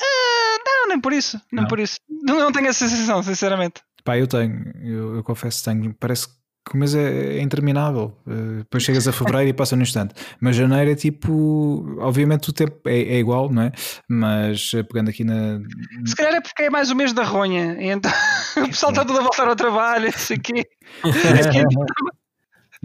Uh, 0.00 0.58
não, 0.66 0.88
nem 0.88 1.00
por 1.00 1.12
isso. 1.12 1.40
Nem 1.52 1.62
não. 1.62 1.68
por 1.68 1.78
isso. 1.78 1.96
Não, 2.08 2.40
não 2.40 2.50
tenho 2.50 2.66
essa 2.66 2.88
sensação, 2.88 3.22
sinceramente. 3.22 3.82
Pá, 4.02 4.18
eu 4.18 4.26
tenho, 4.26 4.72
eu, 4.82 5.16
eu 5.16 5.22
confesso 5.22 5.58
que 5.62 5.70
tenho. 5.70 5.94
Parece 5.94 6.26
que 6.26 6.34
o 6.72 6.76
mês 6.76 6.94
é, 6.94 7.36
é 7.36 7.42
interminável. 7.42 8.16
Uh, 8.26 8.58
depois 8.58 8.82
chegas 8.82 9.06
a 9.06 9.12
fevereiro 9.12 9.50
e 9.50 9.52
passa 9.52 9.76
no 9.76 9.82
instante. 9.82 10.14
Mas 10.40 10.56
janeiro 10.56 10.90
é 10.90 10.94
tipo. 10.94 11.96
Obviamente 12.00 12.48
o 12.48 12.52
tempo 12.52 12.80
é, 12.86 12.98
é 13.00 13.18
igual, 13.18 13.50
não 13.50 13.62
é? 13.62 13.72
Mas 14.08 14.72
uh, 14.72 14.84
pegando 14.84 15.10
aqui 15.10 15.24
na. 15.24 15.60
Se 16.06 16.16
calhar 16.16 16.34
é 16.34 16.40
porque 16.40 16.62
é 16.62 16.70
mais 16.70 16.90
o 16.90 16.96
mês 16.96 17.12
da 17.12 17.22
ronha. 17.22 17.76
Então 17.78 18.10
o 18.64 18.68
pessoal 18.68 18.92
está 18.92 19.04
tudo 19.04 19.18
a 19.18 19.22
voltar 19.22 19.46
ao 19.46 19.56
trabalho, 19.56 20.08
isso 20.08 20.32
aqui. 20.34 20.64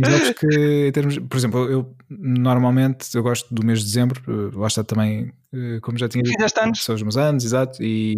Jogos 0.06 0.30
que, 0.32 0.88
em 0.88 0.92
termos, 0.92 1.18
por 1.20 1.38
exemplo, 1.38 1.70
eu 1.70 1.96
normalmente 2.10 3.16
eu 3.16 3.22
gosto 3.22 3.54
do 3.54 3.66
mês 3.66 3.80
de 3.80 3.86
dezembro, 3.86 4.22
eh, 4.28 4.58
lá 4.58 4.68
está 4.68 4.84
também, 4.84 5.32
eh, 5.54 5.80
como 5.82 5.98
já 5.98 6.08
tinha 6.08 6.24
dito, 6.24 6.38
são 6.76 6.96
os 6.96 7.04
meus 7.04 7.18
anos, 7.18 7.44
exato, 7.44 7.82
e, 7.84 8.16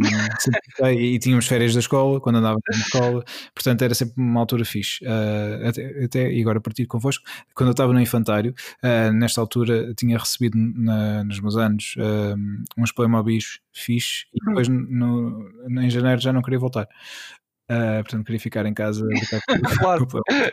e, 0.95 1.19
tínhamos 1.19 1.47
férias 1.47 1.73
da 1.73 1.79
escola 1.79 2.21
quando 2.21 2.38
andava 2.38 2.57
na 2.71 2.77
escola, 2.77 3.23
portanto 3.53 3.81
era 3.81 3.93
sempre 3.93 4.13
uma 4.17 4.39
altura 4.39 4.63
fixe. 4.63 5.03
Uh, 5.03 5.67
até, 5.67 6.03
até, 6.05 6.31
e 6.31 6.41
agora 6.41 6.61
partir 6.61 6.85
convosco, 6.85 7.23
quando 7.55 7.69
eu 7.69 7.71
estava 7.71 7.91
no 7.91 8.00
infantário, 8.00 8.53
uh, 8.83 9.11
nesta 9.11 9.41
altura 9.41 9.93
tinha 9.95 10.17
recebido 10.17 10.57
na, 10.57 11.23
nos 11.23 11.39
meus 11.39 11.57
anos 11.57 11.95
uh, 11.97 12.38
uns 12.77 12.91
Playmobil 12.91 13.39
fixe 13.73 14.25
e 14.33 14.45
depois 14.45 14.67
no, 14.67 15.50
no, 15.67 15.81
em 15.81 15.89
janeiro 15.89 16.21
já 16.21 16.31
não 16.31 16.41
queria 16.41 16.59
voltar. 16.59 16.88
Uh, 17.71 18.03
portanto, 18.03 18.25
queria 18.25 18.39
ficar 18.39 18.65
em 18.65 18.73
casa. 18.73 19.07
claro, 19.79 20.05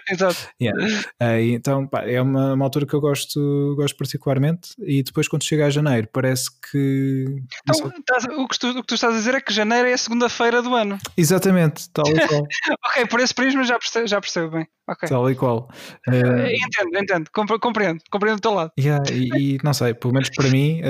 exato. 0.08 0.36
Yeah. 0.62 0.80
Uh, 1.20 1.40
então, 1.52 1.84
pá, 1.84 2.02
é 2.02 2.22
uma, 2.22 2.54
uma, 2.54 2.64
altura 2.64 2.86
que 2.86 2.94
eu 2.94 3.00
gosto, 3.00 3.74
gosto 3.76 3.96
particularmente. 3.96 4.70
E 4.78 5.02
depois, 5.02 5.26
quando 5.26 5.42
chega 5.42 5.66
a 5.66 5.70
janeiro, 5.70 6.08
parece 6.12 6.48
que. 6.70 7.24
Então, 7.68 7.90
estás, 7.98 8.24
o, 8.24 8.46
que 8.46 8.58
tu, 8.58 8.68
o, 8.68 8.82
que 8.82 8.86
tu, 8.86 8.94
estás 8.94 9.14
a 9.14 9.16
dizer 9.16 9.34
é 9.34 9.40
que 9.40 9.52
janeiro 9.52 9.88
é 9.88 9.94
a 9.94 9.98
segunda-feira 9.98 10.62
do 10.62 10.76
ano. 10.76 10.96
Exatamente, 11.16 11.90
tal 11.90 12.06
e 12.06 12.28
qual. 12.28 12.46
ok, 12.86 13.06
por 13.06 13.18
esse 13.18 13.34
prisma 13.34 13.64
já 13.64 13.76
percebo, 13.80 14.06
já 14.06 14.20
percebo 14.20 14.50
bem. 14.52 14.68
Okay. 14.88 15.08
Tal 15.08 15.28
e 15.28 15.34
qual. 15.34 15.68
Uh, 16.06 16.46
entendo, 16.46 16.98
entendo, 16.98 17.30
compreendo, 17.60 18.00
compreendo 18.10 18.38
o 18.38 18.40
teu 18.40 18.54
lado. 18.54 18.70
Yeah, 18.78 19.04
e, 19.12 19.56
e, 19.56 19.58
não 19.64 19.74
sei, 19.74 19.92
pelo 19.92 20.14
menos 20.14 20.30
para 20.30 20.48
mim 20.48 20.80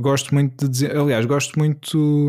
gosto 0.00 0.34
muito 0.34 0.64
de 0.64 0.70
dizer, 0.70 0.96
aliás, 0.96 1.26
gosto 1.26 1.58
muito 1.58 2.28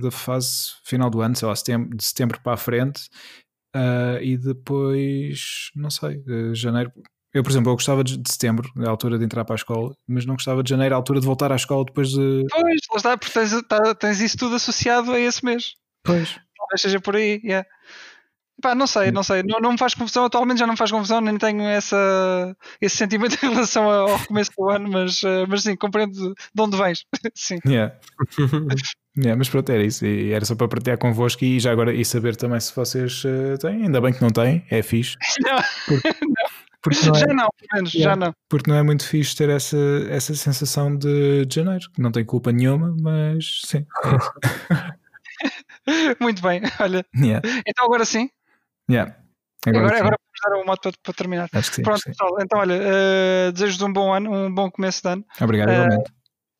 da 0.00 0.10
fase 0.10 0.72
final 0.84 1.10
do 1.10 1.20
ano, 1.20 1.36
sei 1.36 1.48
lá, 1.48 1.56
setembro, 1.56 1.96
de 1.96 2.04
setembro 2.04 2.40
para 2.42 2.54
a 2.54 2.56
frente, 2.56 3.08
uh, 3.74 4.22
e 4.22 4.36
depois, 4.36 5.70
não 5.74 5.90
sei, 5.90 6.22
janeiro. 6.52 6.92
Eu, 7.32 7.44
por 7.44 7.50
exemplo, 7.50 7.70
eu 7.70 7.74
gostava 7.74 8.02
de, 8.02 8.20
setembro, 8.28 8.68
a 8.84 8.90
altura 8.90 9.16
de 9.16 9.24
entrar 9.24 9.44
para 9.44 9.54
a 9.54 9.56
escola, 9.56 9.94
mas 10.06 10.26
não 10.26 10.34
gostava 10.34 10.62
de 10.62 10.70
janeiro, 10.70 10.94
a 10.94 10.98
altura 10.98 11.20
de 11.20 11.26
voltar 11.26 11.52
à 11.52 11.56
escola 11.56 11.84
depois 11.84 12.10
de. 12.10 12.44
Pois, 12.50 12.80
lá 12.90 12.96
está, 12.96 13.16
porque 13.16 13.32
tens, 13.32 13.62
tá, 13.68 13.94
tens 13.94 14.20
isso 14.20 14.36
tudo 14.36 14.56
associado 14.56 15.12
a 15.12 15.20
esse 15.20 15.44
mês. 15.44 15.74
Pois. 16.04 16.40
Talvez 16.56 16.80
seja 16.80 17.00
por 17.00 17.16
aí, 17.16 17.40
yeah. 17.44 17.66
Pá, 18.60 18.74
não 18.74 18.86
sei, 18.86 19.10
não 19.10 19.22
sei. 19.22 19.42
Não, 19.42 19.60
não 19.60 19.72
me 19.72 19.78
faz 19.78 19.94
confusão, 19.94 20.24
atualmente 20.24 20.58
já 20.58 20.66
não 20.66 20.74
me 20.74 20.78
faz 20.78 20.90
confusão, 20.90 21.20
nem 21.20 21.36
tenho 21.38 21.62
essa, 21.62 22.56
esse 22.80 22.96
sentimento 22.96 23.34
em 23.44 23.50
relação 23.50 23.88
ao 23.88 24.18
começo 24.26 24.50
do 24.56 24.68
ano, 24.68 24.90
mas, 24.90 25.22
eh, 25.22 25.46
mas 25.48 25.62
sim, 25.62 25.76
compreendo 25.76 26.12
de 26.14 26.62
onde 26.62 26.76
vens. 26.76 27.04
sim. 27.34 27.58
Yeah. 27.66 27.94
yeah, 29.16 29.36
mas 29.36 29.48
pronto, 29.48 29.70
era 29.70 29.82
isso. 29.82 30.04
E 30.04 30.32
era 30.32 30.44
só 30.44 30.54
para 30.54 30.68
partilhar 30.68 30.98
convosco 30.98 31.44
e 31.44 31.58
já 31.58 31.72
agora 31.72 31.94
e 31.94 32.04
saber 32.04 32.36
também 32.36 32.60
se 32.60 32.74
vocês 32.74 33.24
uh, 33.24 33.58
têm. 33.58 33.84
Ainda 33.84 34.00
bem 34.00 34.12
que 34.12 34.22
não 34.22 34.30
têm, 34.30 34.64
é 34.70 34.82
fixe. 34.82 35.16
Não. 35.40 35.56
Porque, 35.86 36.08
porque 36.82 37.06
não 37.06 37.14
é, 37.14 37.18
já 37.18 37.26
não, 37.26 37.48
pelo 37.58 37.68
menos, 37.74 37.94
yeah, 37.94 38.10
já 38.12 38.16
não. 38.16 38.34
Porque 38.48 38.70
não 38.70 38.76
é 38.76 38.82
muito 38.82 39.06
fixe 39.06 39.36
ter 39.36 39.48
essa, 39.48 39.78
essa 40.08 40.34
sensação 40.34 40.96
de 40.96 41.46
janeiro, 41.52 41.90
que 41.94 42.00
não 42.00 42.10
tem 42.10 42.24
culpa 42.24 42.52
nenhuma, 42.52 42.94
mas 43.00 43.62
sim. 43.64 43.86
muito 46.20 46.42
bem, 46.42 46.62
olha. 46.80 47.04
Yeah. 47.14 47.46
Então 47.66 47.84
agora 47.84 48.04
sim, 48.04 48.30
Yeah. 48.90 49.16
Agora, 49.66 49.86
agora, 49.86 49.98
agora 49.98 50.16
vamos 50.16 50.56
dar 50.56 50.62
o 50.62 50.66
moto 50.66 50.82
para, 50.82 50.92
para, 51.02 51.14
terminar. 51.14 51.48
Acho 51.52 51.70
que 51.70 51.76
sim, 51.76 51.82
Pronto, 51.82 52.02
pessoal, 52.02 52.36
então 52.40 52.58
olha, 52.60 52.76
uh, 52.76 53.52
desejo-te 53.52 53.84
um 53.84 53.92
bom 53.92 54.12
ano, 54.12 54.32
um 54.32 54.54
bom 54.54 54.70
começo 54.70 55.02
de 55.02 55.08
ano. 55.08 55.24
Obrigado, 55.40 55.68
uh, 55.68 55.72
igualmente. 55.72 56.12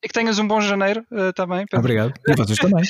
E 0.03 0.07
que 0.07 0.13
tenhas 0.13 0.39
um 0.39 0.47
bom 0.47 0.61
janeiro 0.61 1.05
uh, 1.11 1.33
também. 1.33 1.65
Pedro. 1.65 1.79
Obrigado. 1.79 2.13
E 2.27 2.35
vocês 2.35 2.57
também. 2.59 2.83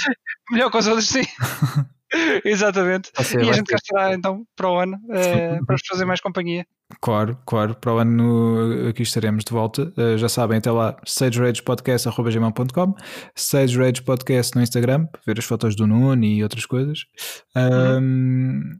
Melhor 0.51 0.69
com 0.69 0.77
os 0.77 0.87
outros, 0.87 1.07
sim. 1.07 1.23
Exatamente. 2.43 3.09
E 3.41 3.49
a 3.49 3.53
gente 3.53 3.67
cá 3.67 3.77
estará 3.77 4.13
então 4.13 4.45
para 4.53 4.69
o 4.69 4.77
ano 4.77 4.97
uh, 5.05 5.65
para 5.65 5.75
vos 5.75 5.87
fazer 5.87 6.03
mais 6.03 6.19
companhia. 6.19 6.65
Claro, 6.99 7.39
claro. 7.45 7.73
Para 7.75 7.93
o 7.93 7.97
ano 7.99 8.89
aqui 8.89 9.03
estaremos 9.03 9.45
de 9.45 9.53
volta. 9.53 9.93
Uh, 9.97 10.17
já 10.17 10.27
sabem, 10.27 10.57
até 10.57 10.69
lá, 10.69 10.97
sageragepodcast.com, 11.05 12.95
Sage 13.33 13.77
Rage 13.77 14.01
Podcast 14.01 14.57
no 14.57 14.61
Instagram, 14.61 15.05
para 15.05 15.21
ver 15.25 15.39
as 15.39 15.45
fotos 15.45 15.73
do 15.73 15.87
Nuno 15.87 16.25
e 16.25 16.43
outras 16.43 16.65
coisas. 16.65 17.05
Uhum 17.55 18.77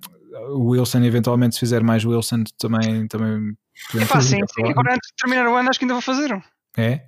o 0.50 0.70
Wilson, 0.70 1.04
eventualmente, 1.04 1.56
se 1.56 1.60
fizer 1.60 1.84
mais 1.84 2.06
Wilson, 2.06 2.44
também. 2.58 3.08
também 3.08 3.56
é 3.96 4.06
fácil, 4.06 4.40
sim, 4.40 4.46
sim. 4.48 4.70
Agora, 4.70 4.94
antes 4.94 5.10
de 5.10 5.16
terminar 5.16 5.48
o 5.48 5.56
ano, 5.56 5.70
acho 5.70 5.80
que 5.80 5.86
ainda 5.86 5.96
vou 5.96 6.02
fazer. 6.02 6.42
É? 6.78 7.06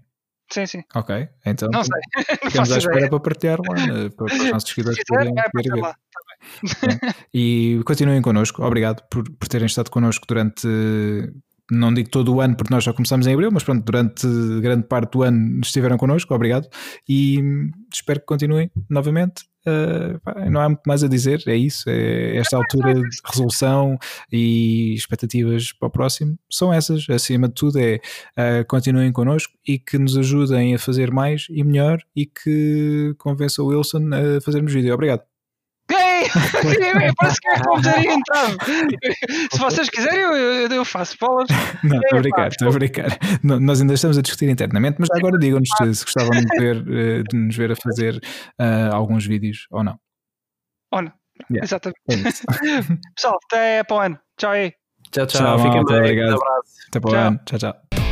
Sim, 0.51 0.65
sim. 0.65 0.83
Ok, 0.95 1.27
então. 1.45 1.69
Não 1.71 1.83
sei. 1.83 1.99
Ficamos 2.49 2.71
à 2.71 2.77
espera 2.77 3.09
para 3.09 3.19
partilhar 3.19 3.59
lá, 3.59 3.75
eh, 3.79 4.09
para, 4.09 4.25
para 4.25 4.35
os 4.35 4.51
nossos 4.51 4.69
seguidores 4.69 5.03
poderem 5.07 5.33
ver. 5.33 5.81
Lá. 5.81 5.93
Tá 5.93 7.15
e 7.33 7.81
continuem 7.85 8.21
connosco. 8.21 8.63
Obrigado 8.63 9.01
por, 9.09 9.23
por 9.31 9.47
terem 9.47 9.65
estado 9.65 9.89
connosco 9.89 10.25
durante 10.27 10.67
não 11.71 11.93
digo 11.93 12.09
todo 12.09 12.35
o 12.35 12.41
ano, 12.41 12.55
porque 12.55 12.73
nós 12.73 12.83
já 12.83 12.93
começamos 12.93 13.25
em 13.25 13.33
abril, 13.33 13.49
mas 13.51 13.63
pronto, 13.63 13.83
durante 13.83 14.27
grande 14.61 14.83
parte 14.87 15.13
do 15.13 15.23
ano 15.23 15.61
estiveram 15.61 15.97
connosco, 15.97 16.33
obrigado. 16.33 16.67
E 17.07 17.39
espero 17.91 18.19
que 18.19 18.25
continuem 18.25 18.69
novamente. 18.89 19.45
Uh, 19.65 20.49
não 20.49 20.59
há 20.59 20.69
muito 20.69 20.83
mais 20.85 21.03
a 21.03 21.07
dizer, 21.07 21.41
é 21.47 21.55
isso. 21.55 21.89
É 21.89 22.37
esta 22.37 22.57
altura 22.57 22.93
de 22.93 23.17
resolução 23.25 23.97
e 24.31 24.93
expectativas 24.93 25.71
para 25.71 25.87
o 25.87 25.91
próximo 25.91 26.37
são 26.49 26.73
essas. 26.73 27.09
Acima 27.09 27.47
de 27.47 27.53
tudo, 27.53 27.79
é 27.79 27.95
uh, 28.37 28.65
continuem 28.67 29.11
connosco 29.11 29.53
e 29.67 29.79
que 29.79 29.97
nos 29.97 30.17
ajudem 30.17 30.75
a 30.75 30.79
fazer 30.79 31.11
mais 31.11 31.47
e 31.49 31.63
melhor 31.63 31.99
e 32.15 32.25
que 32.25 33.15
convençam 33.17 33.65
o 33.65 33.69
Wilson 33.69 34.09
a 34.13 34.41
fazermos 34.41 34.73
vídeo. 34.73 34.93
Obrigado. 34.93 35.32
Parece 37.17 37.41
que 37.41 37.47
é 37.47 37.59
como 37.59 37.81
ter 37.81 38.05
entrado. 38.05 38.57
Se 39.51 39.59
vocês 39.59 39.89
quiserem, 39.89 40.21
eu, 40.21 40.67
eu 40.67 40.85
faço 40.85 41.15
bolas. 41.19 41.47
Não, 41.83 41.99
estou 41.99 42.19
a 42.19 42.21
brincar, 42.21 42.47
estou 42.47 42.67
a 42.69 42.71
brincar. 42.71 43.17
Nós 43.43 43.81
ainda 43.81 43.93
estamos 43.93 44.17
a 44.17 44.21
discutir 44.21 44.49
internamente, 44.49 44.97
mas 44.99 45.09
agora 45.11 45.37
digam-nos 45.37 45.69
se 45.69 46.03
gostavam 46.03 46.31
de, 46.31 46.59
ver, 46.59 46.77
eh, 46.77 47.23
de 47.29 47.37
nos 47.37 47.55
ver 47.55 47.71
a 47.71 47.75
fazer 47.75 48.15
uh, 48.59 48.93
alguns 48.93 49.25
vídeos 49.25 49.67
ou 49.71 49.83
não. 49.83 49.97
Ou 50.91 51.01
não. 51.01 51.11
Yeah. 51.51 51.65
Exatamente. 51.65 52.01
É 52.07 52.81
Pessoal, 53.15 53.37
até 53.45 53.83
para 53.83 53.95
o 53.95 53.99
ano. 53.99 54.19
Tchau 54.37 54.51
aí. 54.51 54.73
Tchau, 55.11 55.25
tchau. 55.25 55.41
tchau 55.41 55.59
Fiquem 55.59 55.85
bem. 55.85 55.97
Obrigado. 55.97 56.31
Um 56.31 56.35
abraço. 56.35 56.73
Até 56.87 56.99
para 56.99 57.11
o 57.11 57.15
ano. 57.15 57.39
Tchau, 57.45 57.59
tchau. 57.59 58.02